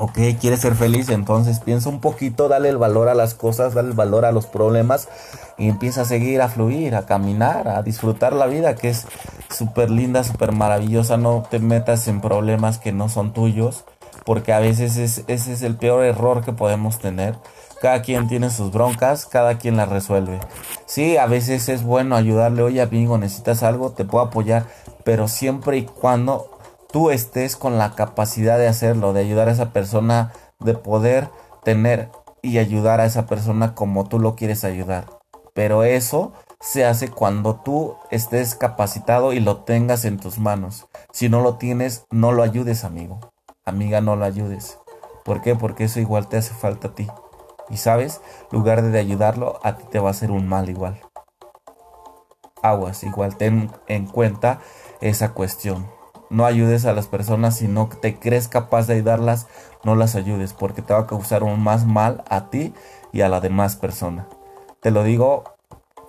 Ok, 0.01 0.18
quieres 0.39 0.62
ser 0.62 0.75
feliz, 0.75 1.10
entonces 1.10 1.60
piensa 1.60 1.89
un 1.89 2.00
poquito, 2.00 2.48
dale 2.48 2.70
el 2.70 2.78
valor 2.78 3.10
a 3.10 3.16
las 3.16 3.34
cosas, 3.34 3.74
dale 3.74 3.89
el 3.89 3.96
valor 3.96 4.24
a 4.24 4.32
los 4.32 4.46
problemas 4.46 5.10
y 5.58 5.68
empieza 5.68 6.01
a 6.01 6.06
seguir, 6.06 6.42
a 6.42 6.48
fluir, 6.48 6.96
a 6.96 7.06
caminar, 7.06 7.68
a 7.68 7.84
disfrutar 7.84 8.32
la 8.32 8.46
vida 8.46 8.75
que 8.75 8.89
es 8.89 9.08
súper 9.50 9.92
linda, 9.92 10.24
súper 10.24 10.54
maravillosa. 10.54 11.18
No 11.18 11.44
te 11.50 11.60
metas 11.60 12.08
en 12.08 12.22
problemas 12.22 12.78
que 12.78 12.94
no 12.94 13.10
son 13.10 13.34
tuyos, 13.34 13.84
porque 14.29 14.53
a 14.53 14.59
veces 14.59 14.98
es, 14.98 15.24
ese 15.25 15.53
es 15.53 15.63
el 15.63 15.75
peor 15.75 16.05
error 16.05 16.45
que 16.45 16.53
podemos 16.53 17.00
tener. 17.00 17.36
Cada 17.81 18.03
quien 18.03 18.27
tiene 18.27 18.51
sus 18.51 18.71
broncas, 18.71 19.25
cada 19.25 19.57
quien 19.57 19.75
las 19.75 19.89
resuelve. 19.89 20.39
Sí, 20.86 21.17
a 21.17 21.25
veces 21.25 21.67
es 21.67 21.81
bueno 21.81 22.15
ayudarle, 22.15 22.62
oye 22.62 22.79
amigo, 22.79 23.17
necesitas 23.17 23.63
algo, 23.63 23.93
te 23.93 24.05
puedo 24.05 24.24
apoyar, 24.24 24.67
pero 25.03 25.27
siempre 25.27 25.77
y 25.77 25.86
cuando 25.86 26.48
tú 26.93 27.09
estés 27.09 27.55
con 27.55 27.79
la 27.79 27.95
capacidad 27.95 28.59
de 28.59 28.67
hacerlo, 28.67 29.13
de 29.13 29.21
ayudar 29.21 29.50
a 29.50 29.53
esa 29.53 29.74
persona, 29.74 30.31
de 30.59 30.75
poder 30.75 31.29
tener 31.63 32.12
y 32.43 32.59
ayudar 32.59 33.01
a 33.01 33.05
esa 33.05 33.25
persona 33.25 33.74
como 33.74 34.09
tú 34.09 34.19
lo 34.19 34.36
quieres 34.36 34.63
ayudar. 34.63 35.05
Pero 35.55 35.83
eso 35.83 36.33
se 36.59 36.86
hace 36.86 37.07
cuando 37.07 37.62
tú 37.62 37.95
estés 38.12 38.53
capacitado 38.53 39.33
y 39.33 39.39
lo 39.39 39.63
tengas 39.63 40.05
en 40.05 40.19
tus 40.19 40.38
manos. 40.38 40.88
Si 41.12 41.29
no 41.29 41.41
lo 41.41 41.55
tienes, 41.55 42.05
no 42.12 42.31
lo 42.31 42.43
ayudes, 42.43 42.83
amigo. 42.83 43.19
Amiga, 43.70 44.02
no 44.02 44.16
lo 44.16 44.26
ayudes. 44.26 44.78
¿Por 45.24 45.42
qué? 45.42 45.56
Porque 45.56 45.86
eso 45.86 46.00
igual 46.00 46.28
te 46.28 46.38
hace 46.38 46.54
falta 46.54 46.90
a 46.90 46.96
ti. 46.96 47.08
Y 47.70 47.78
sabes, 47.78 48.22
lugar 48.52 48.82
de 48.82 49.00
ayudarlo, 49.00 49.60
a 49.64 49.78
ti 49.78 49.84
te 49.92 50.00
va 50.00 50.10
a 50.10 50.12
hacer 50.12 50.32
un 50.32 50.48
mal 50.48 50.70
igual. 50.70 51.00
Aguas, 52.62 53.04
igual 53.04 53.38
ten 53.38 53.72
en 53.88 54.06
cuenta 54.06 54.60
esa 55.00 55.34
cuestión 55.34 56.00
no 56.30 56.46
ayudes 56.46 56.86
a 56.86 56.94
las 56.94 57.08
personas 57.08 57.58
si 57.58 57.68
no 57.68 57.90
te 58.02 58.20
crees 58.20 58.48
capaz 58.48 58.88
de 58.88 58.94
ayudarlas, 58.96 59.48
no 59.84 59.96
las 59.96 60.16
ayudes 60.16 60.54
porque 60.54 60.82
te 60.82 60.94
va 60.94 61.02
a 61.02 61.08
causar 61.08 61.44
un 61.44 61.62
más 61.62 61.86
mal 61.86 62.24
a 62.30 62.50
ti 62.50 62.74
y 63.12 63.22
a 63.22 63.30
la 63.30 63.42
demás 63.42 63.76
persona. 63.76 64.28
Te 64.80 64.92
lo 64.92 65.04
digo 65.04 65.44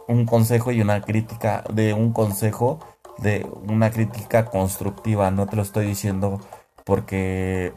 un 0.08 0.26
consejo 0.26 0.72
y 0.72 0.80
una 0.80 1.00
crítica 1.00 1.64
de 1.72 1.94
un 1.94 2.12
consejo 2.12 2.80
de 3.18 3.46
una 3.68 3.90
crítica 3.90 4.46
constructiva, 4.46 5.30
no 5.30 5.46
te 5.46 5.56
lo 5.56 5.62
estoy 5.62 5.86
diciendo 5.86 6.40
porque 6.90 7.72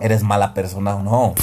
eres 0.00 0.22
mala 0.22 0.54
persona 0.54 0.96
o 0.96 1.02
no. 1.02 1.34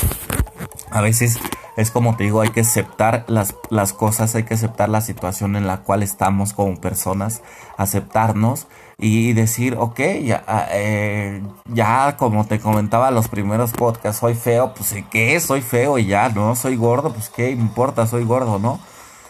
A 0.90 1.02
veces 1.02 1.38
es 1.78 1.92
como 1.92 2.18
te 2.18 2.24
digo, 2.24 2.42
hay 2.42 2.50
que 2.50 2.62
aceptar 2.62 3.26
las, 3.28 3.54
las 3.70 3.94
cosas, 3.94 4.34
hay 4.34 4.42
que 4.42 4.56
aceptar 4.56 4.90
la 4.90 5.02
situación 5.02 5.56
en 5.56 5.68
la 5.68 5.82
cual 5.84 6.02
estamos 6.02 6.54
como 6.54 6.82
personas, 6.82 7.44
aceptarnos 7.78 8.66
y 8.98 9.34
decir, 9.34 9.76
ok, 9.78 10.00
ya, 10.24 10.44
ah, 10.48 10.66
eh, 10.72 11.44
ya 11.68 12.18
como 12.18 12.48
te 12.48 12.60
comentaba 12.60 13.12
los 13.12 13.28
primeros 13.28 13.72
podcasts, 13.72 14.22
soy 14.22 14.34
feo, 14.34 14.74
pues 14.74 14.96
¿qué? 15.12 15.40
Soy 15.40 15.62
feo 15.62 16.00
y 16.00 16.08
ya, 16.08 16.30
¿no? 16.30 16.56
Soy 16.56 16.76
gordo, 16.76 17.14
pues 17.14 17.30
¿qué 17.30 17.52
importa? 17.52 18.08
Soy 18.08 18.24
gordo, 18.24 18.58
¿no? 18.58 18.80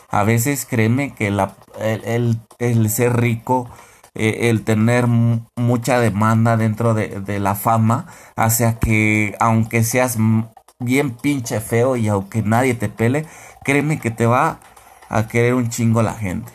A 0.07 0.23
veces 0.23 0.65
créeme 0.65 1.13
que 1.13 1.29
la, 1.29 1.57
el, 1.77 2.39
el, 2.59 2.89
ser 2.89 3.19
rico, 3.19 3.69
eh, 4.15 4.49
el 4.49 4.63
tener 4.63 5.07
mucha 5.07 5.99
demanda 5.99 6.57
dentro 6.57 6.93
de, 6.93 7.21
de 7.21 7.39
la 7.39 7.55
fama, 7.55 8.07
hace 8.35 8.65
a 8.65 8.79
que 8.79 9.35
aunque 9.39 9.83
seas 9.83 10.17
bien 10.79 11.11
pinche 11.11 11.59
feo 11.59 11.95
y 11.95 12.07
aunque 12.07 12.41
nadie 12.41 12.73
te 12.73 12.89
pele, 12.89 13.25
créeme 13.63 13.99
que 13.99 14.11
te 14.11 14.25
va 14.25 14.59
a 15.09 15.27
querer 15.27 15.53
un 15.53 15.69
chingo 15.69 16.01
la 16.01 16.13
gente. 16.13 16.51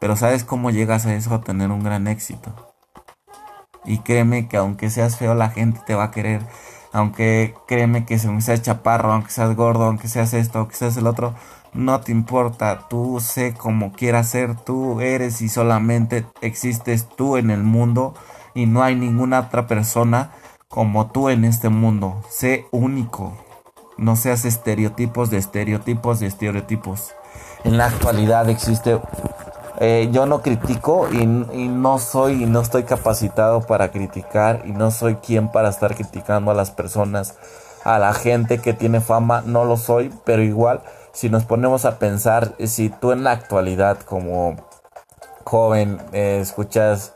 Pero 0.00 0.16
¿sabes 0.16 0.44
cómo 0.44 0.70
llegas 0.70 1.06
a 1.06 1.14
eso? 1.14 1.34
A 1.34 1.40
tener 1.40 1.70
un 1.70 1.82
gran 1.82 2.06
éxito. 2.06 2.74
Y 3.84 3.98
créeme 3.98 4.48
que 4.48 4.56
aunque 4.56 4.90
seas 4.90 5.16
feo, 5.16 5.34
la 5.34 5.50
gente 5.50 5.80
te 5.86 5.94
va 5.94 6.04
a 6.04 6.10
querer. 6.10 6.42
Aunque 6.92 7.54
créeme 7.66 8.04
que 8.04 8.18
seas 8.18 8.62
chaparro, 8.62 9.12
aunque 9.12 9.30
seas 9.30 9.56
gordo, 9.56 9.84
aunque 9.84 10.08
seas 10.08 10.32
esto, 10.34 10.60
aunque 10.60 10.76
seas 10.76 10.96
el 10.96 11.06
otro, 11.06 11.34
no 11.74 12.00
te 12.00 12.12
importa. 12.12 12.86
Tú 12.88 13.20
sé 13.20 13.54
como 13.54 13.92
quieras 13.92 14.28
ser, 14.28 14.56
tú 14.56 15.00
eres 15.00 15.42
y 15.42 15.48
solamente 15.48 16.26
existes 16.40 17.08
tú 17.08 17.36
en 17.36 17.50
el 17.50 17.62
mundo. 17.62 18.14
Y 18.54 18.66
no 18.66 18.82
hay 18.82 18.94
ninguna 18.94 19.40
otra 19.40 19.66
persona 19.66 20.30
como 20.68 21.10
tú 21.10 21.28
en 21.28 21.44
este 21.44 21.68
mundo. 21.68 22.22
Sé 22.30 22.66
único. 22.70 23.36
No 23.96 24.16
seas 24.16 24.44
estereotipos 24.44 25.30
de 25.30 25.38
estereotipos 25.38 26.20
de 26.20 26.26
estereotipos. 26.26 27.14
En 27.64 27.76
la 27.76 27.86
actualidad 27.86 28.48
existe 28.48 29.00
eh, 29.80 30.08
yo 30.12 30.24
no 30.26 30.40
critico 30.40 31.08
y, 31.10 31.26
no 31.26 31.98
soy 31.98 32.44
y 32.44 32.46
no 32.46 32.60
estoy 32.60 32.84
capacitado 32.84 33.62
para 33.62 33.90
criticar 33.90 34.62
y 34.66 34.70
no 34.70 34.92
soy 34.92 35.16
quien 35.16 35.50
para 35.50 35.68
estar 35.68 35.96
criticando 35.96 36.52
a 36.52 36.54
las 36.54 36.70
personas, 36.70 37.34
a 37.82 37.98
la 37.98 38.14
gente 38.14 38.58
que 38.58 38.72
tiene 38.72 39.00
fama, 39.00 39.42
no 39.44 39.64
lo 39.64 39.76
soy, 39.76 40.12
pero 40.24 40.42
igual 40.42 40.82
si 41.14 41.30
nos 41.30 41.44
ponemos 41.46 41.86
a 41.86 41.98
pensar, 41.98 42.54
si 42.58 42.90
tú 42.90 43.12
en 43.12 43.24
la 43.24 43.30
actualidad 43.30 44.00
como 44.00 44.56
joven 45.44 45.98
eh, 46.12 46.40
escuchas 46.42 47.14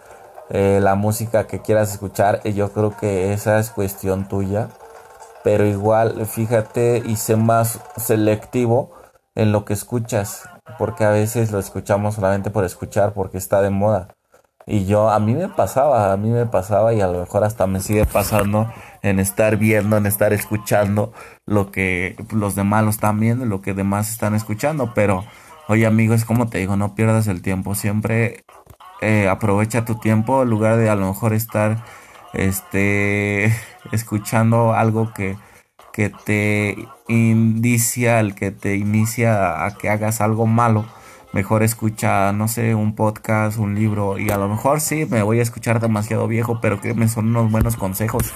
eh, 0.50 0.80
la 0.82 0.94
música 0.94 1.46
que 1.46 1.60
quieras 1.60 1.92
escuchar. 1.92 2.42
Yo 2.44 2.72
creo 2.72 2.96
que 2.96 3.32
esa 3.32 3.58
es 3.58 3.70
cuestión 3.70 4.28
tuya. 4.28 4.68
Pero 5.44 5.66
igual, 5.66 6.26
fíjate 6.26 7.02
y 7.04 7.16
sé 7.16 7.36
más 7.36 7.80
selectivo 7.96 8.92
en 9.34 9.52
lo 9.52 9.64
que 9.64 9.74
escuchas. 9.74 10.48
Porque 10.78 11.04
a 11.04 11.10
veces 11.10 11.52
lo 11.52 11.58
escuchamos 11.58 12.14
solamente 12.14 12.50
por 12.50 12.64
escuchar, 12.64 13.12
porque 13.14 13.38
está 13.38 13.62
de 13.62 13.70
moda. 13.70 14.08
Y 14.66 14.84
yo, 14.84 15.10
a 15.10 15.18
mí 15.18 15.34
me 15.34 15.48
pasaba, 15.48 16.12
a 16.12 16.16
mí 16.16 16.28
me 16.28 16.46
pasaba 16.46 16.92
y 16.92 17.00
a 17.00 17.08
lo 17.08 17.20
mejor 17.20 17.44
hasta 17.44 17.66
me 17.66 17.80
sigue 17.80 18.04
pasando 18.04 18.70
en 19.02 19.18
estar 19.18 19.56
viendo, 19.56 19.96
en 19.96 20.06
estar 20.06 20.32
escuchando 20.32 21.12
lo 21.46 21.70
que 21.70 22.16
los 22.32 22.54
demás 22.54 22.84
lo 22.84 22.90
están 22.90 23.20
viendo, 23.20 23.44
lo 23.44 23.62
que 23.62 23.74
demás 23.74 24.10
están 24.10 24.34
escuchando. 24.34 24.92
Pero, 24.94 25.24
oye 25.68 25.86
amigo, 25.86 26.14
es 26.14 26.24
como 26.24 26.48
te 26.48 26.58
digo, 26.58 26.76
no 26.76 26.94
pierdas 26.94 27.26
el 27.26 27.42
tiempo. 27.42 27.74
Siempre 27.74 28.44
eh, 29.00 29.28
aprovecha 29.28 29.84
tu 29.84 29.96
tiempo 29.96 30.42
en 30.42 30.50
lugar 30.50 30.76
de 30.76 30.90
a 30.90 30.96
lo 30.96 31.08
mejor 31.08 31.32
estar 31.32 31.84
este 32.34 33.54
escuchando 33.92 34.74
algo 34.74 35.12
que, 35.12 35.36
que 35.92 36.10
te 36.10 36.88
indicia, 37.08 38.20
el 38.20 38.34
que 38.34 38.50
te 38.50 38.76
inicia 38.76 39.64
a 39.64 39.76
que 39.76 39.88
hagas 39.88 40.20
algo 40.20 40.46
malo. 40.46 40.86
Mejor 41.38 41.62
escucha, 41.62 42.32
no 42.32 42.48
sé, 42.48 42.74
un 42.74 42.96
podcast, 42.96 43.58
un 43.58 43.76
libro 43.76 44.18
y 44.18 44.28
a 44.30 44.38
lo 44.38 44.48
mejor 44.48 44.80
sí 44.80 45.06
me 45.08 45.22
voy 45.22 45.38
a 45.38 45.42
escuchar 45.42 45.78
demasiado 45.78 46.26
viejo, 46.26 46.58
pero 46.60 46.80
que 46.80 46.94
me 46.94 47.06
son 47.06 47.28
unos 47.28 47.52
buenos 47.52 47.76
consejos. 47.76 48.32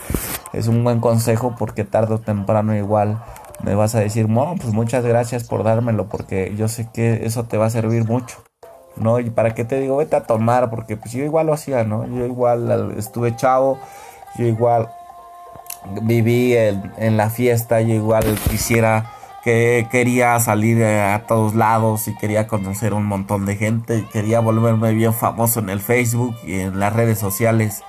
Es 0.53 0.69
un 0.69 0.85
buen 0.85 1.01
consejo 1.01 1.57
porque 1.59 1.83
tarde 1.83 2.15
o 2.15 2.21
temprano 2.21 2.77
igual 2.77 3.21
me 3.65 3.75
vas 3.75 3.97
a 3.97 3.99
decir, 3.99 4.27
bueno, 4.27 4.55
pues 4.55 4.73
muchas 4.73 5.05
gracias 5.05 5.43
por 5.43 5.65
dármelo 5.65 6.09
porque 6.09 6.55
yo 6.57 6.69
sé 6.69 6.91
que 6.95 7.27
eso 7.27 7.43
te 7.43 7.57
va 7.57 7.67
a 7.67 7.71
servir 7.71 8.05
mucho. 8.05 8.37
¿no? 8.95 9.19
Y 9.19 9.31
para 9.31 9.53
qué 9.53 9.65
te 9.65 9.81
digo, 9.81 9.97
vete 9.97 10.15
a 10.15 10.23
tomar, 10.23 10.71
porque 10.71 10.97
pues 10.97 11.11
yo 11.11 11.25
igual 11.25 11.47
lo 11.47 11.55
hacía, 11.55 11.83
¿no? 11.83 12.07
Yo 12.07 12.25
igual 12.25 12.95
estuve 12.97 13.35
chavo, 13.35 13.81
yo 14.39 14.45
igual 14.45 14.89
viví 16.03 16.55
en, 16.55 17.17
la 17.17 17.31
fiesta, 17.31 17.81
yo 17.81 17.95
igual 17.95 18.39
quisiera 18.49 19.11
que 19.43 19.89
quería 19.91 20.39
salir 20.41 20.85
a 20.85 21.27
todos 21.27 21.55
lados 21.55 22.09
y 22.09 22.17
quería 22.17 22.47
conocer 22.47 22.95
un 22.95 23.05
montón 23.05 23.45
de 23.47 23.57
gente, 23.57 24.07
quería 24.13 24.41
volverme 24.41 24.93
bien 24.93 25.15
famoso 25.15 25.61
en 25.61 25.71
el 25.71 25.81
Facebook 25.81 26.37
y 26.45 26.61
en 26.61 26.79
las 26.79 26.93
redes 26.93 27.19
sociales 27.19 27.83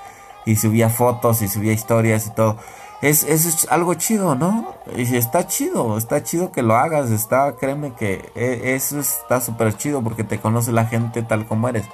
y 0.45 0.55
subía 0.55 0.89
fotos 0.89 1.41
y 1.41 1.48
subía 1.48 1.74
historias 1.74 2.27
y 2.27 2.31
todo 2.31 2.57
es, 3.03 3.25
es 3.25 3.67
algo 3.69 3.95
chido, 3.95 4.36
¿no? 4.36 4.75
Y 4.95 5.17
está 5.17 5.45
chido, 5.45 5.98
está 5.98 6.24
chido 6.24 6.53
que 6.53 6.62
lo 6.62 6.75
hagas, 6.75 7.12
está, 7.12 7.53
créeme 7.57 7.91
que 7.91 8.31
e, 8.33 8.75
eso 8.75 8.98
está 8.98 9.41
súper 9.41 9.75
chido 9.75 10.01
porque 10.01 10.24
te 10.24 10.39
conoce 10.39 10.72
la 10.72 10.86
gente 10.86 11.22
tal 11.22 11.45
como 11.45 11.67
eres. 11.67 11.86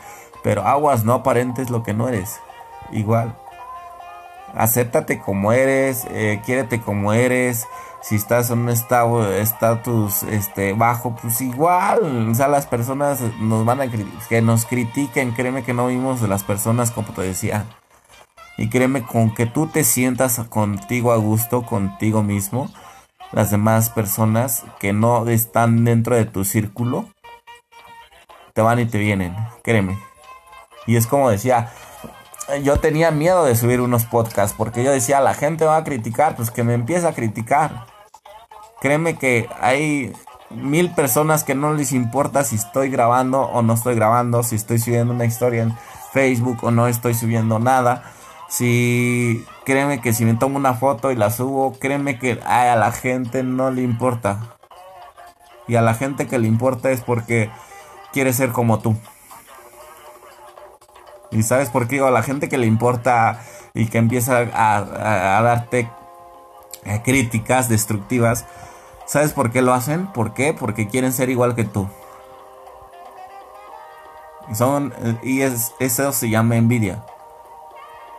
Pero 0.44 0.62
aguas, 0.68 1.04
no 1.06 1.14
aparentes 1.16 1.72
lo 1.72 1.82
que 1.82 1.96
no 1.96 2.08
eres. 2.08 2.40
Igual. 2.92 3.36
Acéptate 4.54 5.20
como 5.20 5.52
eres, 5.52 6.06
eh, 6.12 6.42
quiérete 6.46 6.80
como 6.80 7.12
eres. 7.12 7.66
Si 8.02 8.16
estás 8.16 8.50
en 8.50 8.60
un 8.60 8.70
estatus 8.70 10.24
este, 10.24 10.74
bajo, 10.74 11.16
pues 11.16 11.42
igual. 11.42 12.30
O 12.30 12.36
sea, 12.36 12.48
las 12.48 12.66
personas 12.66 13.22
nos 13.40 13.66
van 13.66 13.82
a 13.82 13.88
que 14.30 14.42
nos 14.42 14.66
critiquen. 14.66 15.34
Créeme 15.34 15.64
que 15.64 15.74
no 15.74 15.88
vimos 15.88 16.22
de 16.22 16.28
las 16.28 16.44
personas, 16.44 16.92
como 16.92 17.10
te 17.10 17.22
decía, 17.22 17.66
y 18.60 18.68
créeme, 18.68 19.04
con 19.04 19.34
que 19.34 19.46
tú 19.46 19.68
te 19.68 19.86
sientas 19.86 20.38
contigo 20.50 21.14
a 21.14 21.18
gusto, 21.18 21.62
contigo 21.62 22.24
mismo, 22.24 22.70
las 23.32 23.52
demás 23.52 23.90
personas 23.90 24.66
que 24.80 24.92
no 24.92 25.26
están 25.30 25.86
dentro 25.86 26.18
de 26.18 26.26
tu 26.26 26.44
círculo, 26.44 27.08
te 28.54 28.62
van 28.62 28.80
y 28.80 28.86
te 28.86 28.98
vienen, 28.98 29.34
créeme. 29.64 29.98
Y 30.88 30.98
es 30.98 31.08
como 31.08 31.30
decía, 31.30 31.72
yo 32.64 32.80
tenía 32.80 33.12
miedo 33.12 33.46
de 33.46 33.56
subir 33.56 33.82
unos 33.82 34.06
podcasts 34.06 34.56
porque 34.58 34.84
yo 34.84 34.92
decía, 34.92 35.22
la 35.22 35.34
gente 35.34 35.66
va 35.66 35.78
a 35.78 35.84
criticar, 35.84 36.36
pues 36.36 36.52
que 36.52 36.64
me 36.64 36.74
empieza 36.74 37.10
a 37.10 37.14
criticar. 37.14 37.86
Créeme 38.82 39.18
que 39.18 39.50
hay 39.60 40.14
mil 40.50 40.92
personas 40.94 41.44
que 41.44 41.56
no 41.56 41.74
les 41.74 41.92
importa 41.92 42.44
si 42.44 42.56
estoy 42.56 42.90
grabando 42.90 43.42
o 43.42 43.62
no 43.62 43.74
estoy 43.74 43.96
grabando, 43.96 44.44
si 44.44 44.56
estoy 44.56 44.80
subiendo 44.80 45.14
una 45.14 45.26
historia 45.26 45.64
en 45.64 45.78
Facebook 46.14 46.60
o 46.64 46.72
no 46.72 46.88
estoy 46.88 47.14
subiendo 47.14 47.60
nada 47.60 48.04
si 48.50 49.46
créeme 49.64 50.02
que 50.02 50.12
si 50.12 50.26
me 50.26 50.34
tomo 50.34 50.58
una 50.58 50.74
foto 50.74 51.12
y 51.12 51.16
la 51.16 51.30
subo, 51.30 51.78
créeme 51.80 52.18
que 52.18 52.40
a 52.44 52.76
la 52.76 52.92
gente 52.92 53.44
no 53.44 53.72
le 53.72 53.84
importa. 53.84 54.58
Y 55.68 55.76
a 55.76 55.82
la 55.82 55.94
gente 55.94 56.28
que 56.28 56.40
le 56.40 56.48
importa 56.48 56.90
es 56.90 57.02
porque 57.02 57.52
quiere 58.12 58.34
ser 58.34 58.50
como 58.52 58.80
tú. 58.80 58.98
Y 61.32 61.44
sabes 61.44 61.70
por 61.70 61.88
qué 61.88 61.96
digo 61.96 62.08
a 62.08 62.12
la 62.12 62.24
gente 62.24 62.50
que 62.50 62.58
le 62.58 62.68
importa 62.68 63.42
y 63.74 63.88
que 63.88 63.98
empieza 63.98 64.40
a, 64.54 65.42
darte 65.42 65.90
eh, 66.86 67.02
críticas 67.04 67.70
destructivas. 67.70 68.46
¿Sabes 69.06 69.34
por 69.34 69.52
qué 69.52 69.62
lo 69.62 69.74
hacen? 69.74 70.08
¿Por 70.08 70.34
qué? 70.34 70.54
Porque 70.54 70.88
quieren 70.88 71.14
ser 71.14 71.30
igual 71.30 71.56
que 71.56 71.66
tú. 71.66 71.88
Y, 74.50 74.56
son, 74.56 74.94
y 75.24 75.42
es, 75.42 75.74
eso 75.80 76.12
se 76.12 76.30
llama 76.30 76.56
envidia 76.56 77.04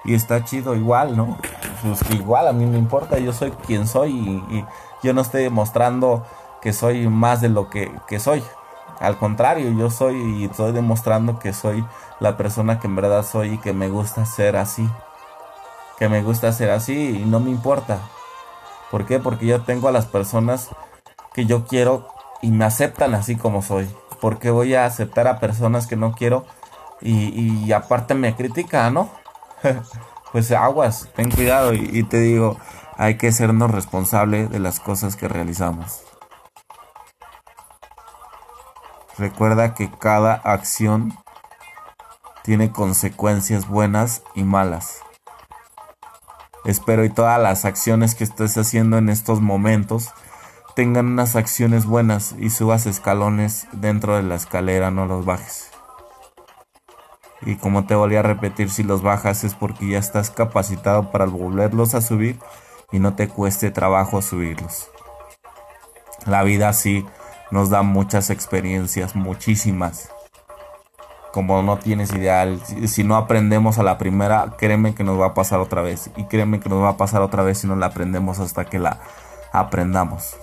y 0.04 0.14
está 0.14 0.44
chido 0.44 0.74
igual, 0.74 1.16
¿no? 1.16 1.38
Pues 1.82 2.00
igual 2.10 2.48
a 2.48 2.52
mí 2.52 2.66
me 2.66 2.78
importa, 2.78 3.18
yo 3.18 3.32
soy 3.32 3.50
quien 3.50 3.86
soy 3.86 4.12
y, 4.12 4.64
yo 5.02 5.14
no 5.14 5.22
estoy 5.22 5.44
demostrando 5.44 6.26
que 6.60 6.74
soy 6.74 7.08
más 7.08 7.40
de 7.40 7.48
lo 7.48 7.70
que, 7.70 7.90
soy. 8.18 8.42
Al 9.00 9.18
contrario, 9.18 9.72
yo 9.72 9.90
soy 9.90 10.16
y 10.16 10.44
estoy 10.44 10.72
demostrando 10.72 11.38
que 11.38 11.52
soy 11.52 11.84
la 12.20 12.36
persona 12.36 12.78
que 12.78 12.86
en 12.86 12.96
verdad 12.96 13.24
soy 13.24 13.54
y 13.54 13.58
que 13.58 13.72
me 13.72 13.88
gusta 13.88 14.26
ser 14.26 14.56
así. 14.56 14.88
Que 15.98 16.08
me 16.08 16.22
gusta 16.22 16.52
ser 16.52 16.70
así 16.70 17.20
y 17.22 17.24
no 17.24 17.40
me 17.40 17.50
importa. 17.50 17.98
¿Por 18.90 19.06
qué? 19.06 19.18
Porque 19.18 19.46
yo 19.46 19.62
tengo 19.62 19.88
a 19.88 19.92
las 19.92 20.06
personas 20.06 20.68
que 21.32 21.46
yo 21.46 21.66
quiero 21.66 22.08
y 22.42 22.50
me 22.50 22.64
aceptan 22.64 23.14
así 23.14 23.36
como 23.36 23.62
soy. 23.62 23.88
Porque 24.20 24.50
voy 24.50 24.74
a 24.74 24.84
aceptar 24.84 25.26
a 25.26 25.40
personas 25.40 25.86
que 25.86 25.96
no 25.96 26.12
quiero 26.12 26.44
y, 27.00 27.64
y 27.64 27.72
aparte 27.72 28.14
me 28.14 28.36
critican, 28.36 28.94
¿no? 28.94 29.10
pues 30.32 30.50
aguas, 30.52 31.08
ten 31.14 31.30
cuidado 31.30 31.74
y, 31.74 32.02
te 32.04 32.20
digo, 32.20 32.56
hay 32.96 33.16
que 33.16 33.32
sernos 33.32 33.70
responsables 33.70 34.50
de 34.50 34.58
las 34.58 34.80
cosas 34.80 35.16
que 35.16 35.28
realizamos. 35.28 36.02
Recuerda 39.20 39.74
que 39.74 39.90
cada 39.90 40.32
acción 40.32 41.12
tiene 42.42 42.72
consecuencias 42.72 43.68
buenas 43.68 44.22
y 44.34 44.44
malas. 44.44 45.02
Espero 46.64 47.04
y 47.04 47.10
todas 47.10 47.38
las 47.38 47.66
acciones 47.66 48.14
que 48.14 48.24
estés 48.24 48.56
haciendo 48.56 48.96
en 48.96 49.10
estos 49.10 49.42
momentos 49.42 50.14
tengan 50.74 51.06
unas 51.06 51.36
acciones 51.36 51.84
buenas 51.84 52.34
y 52.38 52.48
subas 52.48 52.86
escalones 52.86 53.66
dentro 53.72 54.16
de 54.16 54.22
la 54.22 54.36
escalera, 54.36 54.90
no 54.90 55.04
los 55.04 55.26
bajes. 55.26 55.70
Y 57.42 57.56
como 57.56 57.84
te 57.84 57.94
volví 57.94 58.16
a 58.16 58.22
repetir, 58.22 58.70
si 58.70 58.84
los 58.84 59.02
bajas 59.02 59.44
es 59.44 59.54
porque 59.54 59.86
ya 59.86 59.98
estás 59.98 60.30
capacitado 60.30 61.10
para 61.10 61.26
volverlos 61.26 61.94
a 61.94 62.00
subir 62.00 62.38
y 62.90 63.00
no 63.00 63.16
te 63.16 63.28
cueste 63.28 63.70
trabajo 63.70 64.22
subirlos. 64.22 64.90
La 66.24 66.42
vida 66.42 66.72
sí 66.72 67.04
nos 67.50 67.70
da 67.70 67.82
muchas 67.82 68.30
experiencias, 68.30 69.14
muchísimas. 69.14 70.10
Como 71.32 71.62
no 71.62 71.78
tienes 71.78 72.12
ideal, 72.12 72.60
si 72.86 73.04
no 73.04 73.16
aprendemos 73.16 73.78
a 73.78 73.82
la 73.82 73.98
primera, 73.98 74.54
créeme 74.58 74.94
que 74.94 75.04
nos 75.04 75.20
va 75.20 75.26
a 75.26 75.34
pasar 75.34 75.60
otra 75.60 75.82
vez. 75.82 76.10
Y 76.16 76.24
créeme 76.24 76.60
que 76.60 76.68
nos 76.68 76.82
va 76.82 76.90
a 76.90 76.96
pasar 76.96 77.22
otra 77.22 77.42
vez 77.42 77.58
si 77.58 77.66
no 77.66 77.76
la 77.76 77.86
aprendemos 77.86 78.40
hasta 78.40 78.64
que 78.64 78.78
la 78.78 78.98
aprendamos. 79.52 80.36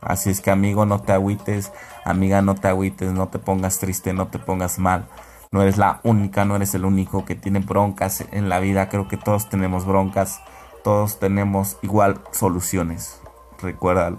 Así 0.00 0.30
es 0.30 0.40
que 0.40 0.50
amigo, 0.50 0.86
no 0.86 1.00
te 1.00 1.12
agüites, 1.12 1.72
amiga, 2.04 2.42
no 2.42 2.54
te 2.54 2.68
agüites, 2.68 3.12
no 3.12 3.28
te 3.28 3.38
pongas 3.38 3.78
triste, 3.78 4.12
no 4.12 4.28
te 4.28 4.38
pongas 4.38 4.78
mal 4.78 5.08
no 5.54 5.62
eres 5.62 5.78
la 5.78 6.00
única, 6.02 6.44
no 6.44 6.56
eres 6.56 6.74
el 6.74 6.84
único 6.84 7.24
que 7.24 7.36
tiene 7.36 7.60
broncas 7.60 8.24
en 8.32 8.48
la 8.48 8.58
vida. 8.58 8.88
Creo 8.88 9.06
que 9.06 9.16
todos 9.16 9.48
tenemos 9.48 9.86
broncas, 9.86 10.40
todos 10.82 11.20
tenemos 11.20 11.78
igual 11.80 12.20
soluciones. 12.32 13.20
Recuérdalo. 13.62 14.18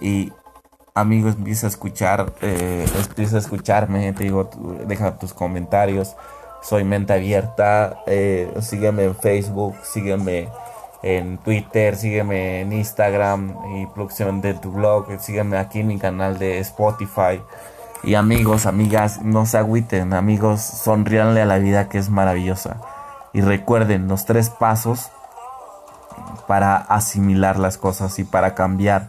Y 0.00 0.32
amigos, 0.94 1.36
empieza 1.36 1.66
a 1.66 1.70
escuchar, 1.70 2.32
eh, 2.42 2.86
empieza 3.08 3.36
a 3.36 3.38
escucharme, 3.40 4.12
te 4.12 4.24
digo, 4.24 4.50
deja 4.86 5.18
tus 5.18 5.32
comentarios. 5.32 6.16
Soy 6.62 6.84
mente 6.84 7.12
abierta, 7.14 8.02
eh, 8.06 8.52
sígueme 8.60 9.04
en 9.04 9.16
Facebook, 9.16 9.76
sígueme 9.82 10.48
en 11.02 11.38
Twitter, 11.38 11.96
sígueme 11.96 12.60
en 12.60 12.72
Instagram 12.72 13.56
y 13.76 13.86
producción 13.86 14.42
de 14.42 14.54
tu 14.54 14.70
blog, 14.70 15.06
sígueme 15.20 15.56
aquí 15.56 15.80
en 15.80 15.86
mi 15.86 15.98
canal 15.98 16.38
de 16.38 16.58
Spotify. 16.58 17.40
Y 18.02 18.14
amigos, 18.14 18.66
amigas, 18.66 19.22
no 19.22 19.46
se 19.46 19.58
agüiten, 19.58 20.12
amigos, 20.12 20.60
sonríanle 20.60 21.42
a 21.42 21.46
la 21.46 21.58
vida 21.58 21.88
que 21.88 21.98
es 21.98 22.10
maravillosa. 22.10 22.80
Y 23.32 23.40
recuerden 23.42 24.08
los 24.08 24.24
tres 24.24 24.50
pasos 24.50 25.10
para 26.46 26.76
asimilar 26.76 27.58
las 27.58 27.78
cosas 27.78 28.18
y 28.18 28.24
para 28.24 28.54
cambiar 28.54 29.08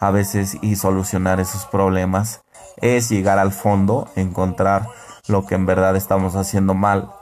a 0.00 0.10
veces 0.10 0.56
y 0.62 0.76
solucionar 0.76 1.38
esos 1.40 1.66
problemas 1.66 2.40
es 2.78 3.08
llegar 3.10 3.38
al 3.38 3.52
fondo, 3.52 4.08
encontrar 4.16 4.88
lo 5.28 5.46
que 5.46 5.54
en 5.54 5.66
verdad 5.66 5.96
estamos 5.96 6.34
haciendo 6.34 6.74
mal 6.74 7.12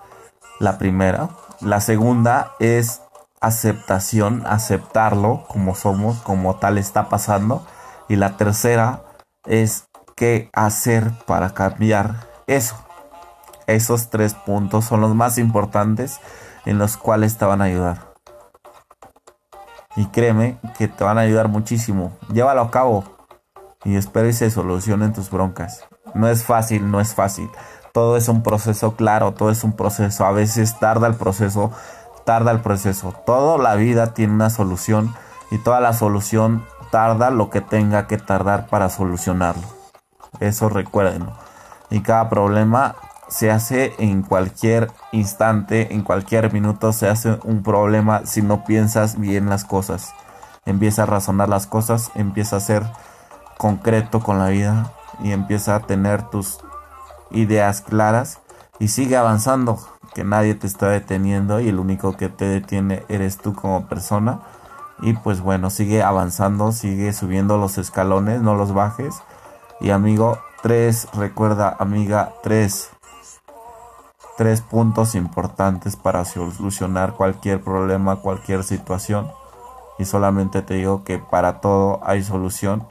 La 0.61 0.79
primera. 0.79 1.29
La 1.61 1.81
segunda 1.81 2.53
es 2.59 3.03
aceptación, 3.41 4.45
aceptarlo 4.47 5.45
como 5.49 5.75
somos, 5.75 6.19
como 6.19 6.57
tal 6.57 6.79
está 6.79 7.09
pasando. 7.09 7.65
Y 8.09 8.17
la 8.17 8.37
tercera 8.37 9.03
es 9.45 9.87
qué 10.17 10.51
hacer 10.53 11.13
para 11.27 11.51
cambiar 11.51 12.29
eso. 12.47 12.77
Esos 13.67 14.11
tres 14.11 14.35
puntos 14.35 14.85
son 14.85 15.01
los 15.01 15.15
más 15.15 15.39
importantes 15.39 16.21
en 16.65 16.79
los 16.79 16.97
cuales 16.97 17.37
te 17.39 17.45
van 17.45 17.61
a 17.61 17.65
ayudar. 17.65 18.08
Y 19.99 20.07
créeme 20.07 20.61
que 20.79 20.87
te 20.87 21.03
van 21.03 21.19
a 21.19 21.23
ayudar 21.23 21.49
muchísimo. 21.49 22.13
Llévalo 22.33 22.61
a 22.61 22.71
cabo 22.71 23.03
y 23.83 23.97
espero 23.97 24.29
y 24.29 24.33
se 24.33 24.49
solucionen 24.49 25.13
tus 25.13 25.29
broncas. 25.29 25.85
No 26.15 26.29
es 26.29 26.45
fácil, 26.45 26.89
no 26.89 27.01
es 27.01 27.17
fácil. 27.17 27.51
Todo 27.93 28.17
es 28.17 28.29
un 28.29 28.45
proceso 28.45 28.95
claro, 28.95 29.35
todo 29.35 29.51
es 29.51 29.65
un 29.65 29.73
proceso. 29.73 30.25
A 30.25 30.31
veces 30.31 30.79
tarda 30.79 31.09
el 31.09 31.17
proceso, 31.17 31.73
tarda 32.25 32.53
el 32.53 32.61
proceso. 32.61 33.13
Toda 33.27 33.59
la 33.59 33.75
vida 33.75 34.15
tiene 34.15 34.35
una 34.35 34.51
solución 34.51 35.13
y 35.51 35.59
toda 35.59 35.81
la 35.81 35.93
solución 35.93 36.65
tarda 36.93 37.31
lo 37.31 37.51
que 37.51 37.61
tenga 37.61 38.07
que 38.07 38.19
tardar 38.19 38.69
para 38.69 38.91
solucionarlo. 38.91 39.67
Eso 40.39 40.69
recuérdenlo. 40.69 41.33
Y 41.91 42.03
cada 42.03 42.29
problema 42.29 42.95
se 43.29 43.51
hace 43.51 43.95
en 43.99 44.23
cualquier 44.23 44.91
instante, 45.13 45.95
en 45.95 46.03
cualquier 46.03 46.53
minuto 46.53 46.93
se 46.93 47.09
hace 47.09 47.39
un 47.45 47.63
problema 47.63 48.23
si 48.25 48.43
no 48.43 48.65
piensas 48.65 49.19
bien 49.19 49.49
las 49.49 49.65
cosas. 49.65 50.15
Empieza 50.65 51.05
a 51.05 51.07
razonar 51.07 51.49
las 51.49 51.67
cosas, 51.67 52.11
empieza 52.15 52.57
a 52.57 52.61
ser 52.61 52.85
concreto 53.59 54.21
con 54.21 54.39
la 54.39 54.49
vida 54.49 54.93
y 55.23 55.33
empieza 55.33 55.75
a 55.75 55.81
tener 55.81 56.23
tus 56.23 56.59
ideas 57.31 57.81
claras 57.81 58.41
y 58.79 58.89
sigue 58.89 59.17
avanzando, 59.17 59.79
que 60.15 60.25
nadie 60.25 60.55
te 60.55 60.67
está 60.67 60.89
deteniendo 60.89 61.61
y 61.61 61.69
el 61.69 61.79
único 61.79 62.17
que 62.17 62.29
te 62.29 62.47
detiene 62.47 63.05
eres 63.09 63.39
tú 63.39 63.55
como 63.55 63.87
persona. 63.87 64.41
Y 65.01 65.13
pues 65.13 65.41
bueno, 65.41 65.71
sigue 65.71 66.03
avanzando, 66.03 66.73
sigue 66.73 67.13
subiendo 67.13 67.57
los 67.57 67.79
escalones, 67.79 68.41
no 68.41 68.55
los 68.55 68.73
bajes. 68.73 69.23
Y 69.81 69.91
amigo, 69.91 70.39
tres, 70.63 71.09
recuerda 71.15 71.77
amiga, 71.79 72.33
tres, 72.43 72.91
tres 74.39 74.61
puntos 74.61 75.17
importantes 75.17 75.97
para 75.97 76.25
solucionar 76.25 77.15
cualquier 77.15 77.61
problema, 77.61 78.23
cualquier 78.23 78.63
situación. 78.63 79.29
Y 79.99 80.05
solamente 80.05 80.63
te 80.63 80.75
digo 80.75 81.03
que 81.03 81.19
para 81.19 81.61
todo 81.61 81.99
hay 82.05 82.23
solución. 82.23 82.87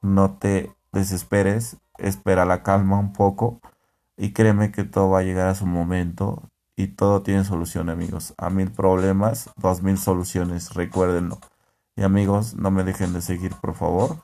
No 0.00 0.36
te 0.38 0.72
desesperes, 0.92 1.76
espera 1.98 2.44
la 2.44 2.62
calma 2.62 3.00
un 3.00 3.12
poco 3.12 3.60
y 4.16 4.32
créeme 4.32 4.70
que 4.70 4.84
todo 4.84 5.10
va 5.10 5.18
a 5.18 5.24
llegar 5.24 5.48
a 5.48 5.56
su 5.56 5.66
momento 5.66 6.40
y 6.76 6.86
todo 6.86 7.22
tiene 7.22 7.44
solución 7.44 7.90
amigos. 7.90 8.32
A 8.38 8.48
mil 8.48 8.70
problemas, 8.70 9.50
dos 9.56 9.82
mil 9.82 9.98
soluciones, 9.98 10.72
recuérdenlo. 10.74 11.40
Y 11.96 12.04
amigos, 12.04 12.54
no 12.54 12.70
me 12.70 12.84
dejen 12.84 13.12
de 13.12 13.22
seguir 13.22 13.56
por 13.56 13.74
favor. 13.74 14.18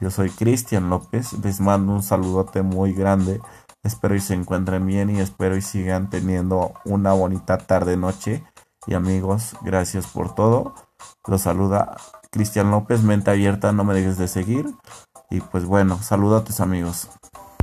Yo 0.00 0.10
soy 0.10 0.30
Cristian 0.30 0.88
López, 0.88 1.34
les 1.44 1.60
mando 1.60 1.92
un 1.92 2.02
saludote 2.02 2.62
muy 2.62 2.94
grande. 2.94 3.42
Espero 3.82 4.14
y 4.14 4.20
se 4.20 4.34
encuentren 4.34 4.86
bien 4.86 5.10
y 5.10 5.20
espero 5.20 5.56
y 5.56 5.62
sigan 5.62 6.08
teniendo 6.08 6.74
una 6.84 7.12
bonita 7.12 7.58
tarde 7.58 7.96
noche. 7.96 8.44
Y 8.86 8.94
amigos, 8.94 9.56
gracias 9.62 10.06
por 10.06 10.34
todo. 10.34 10.74
Los 11.26 11.42
saluda 11.42 11.96
Cristian 12.30 12.70
López, 12.70 13.02
mente 13.02 13.30
abierta, 13.30 13.72
no 13.72 13.84
me 13.84 13.94
dejes 13.94 14.18
de 14.18 14.28
seguir. 14.28 14.66
Y 15.30 15.40
pues 15.40 15.64
bueno, 15.64 15.98
saludos 16.02 16.60
amigos. 16.60 17.08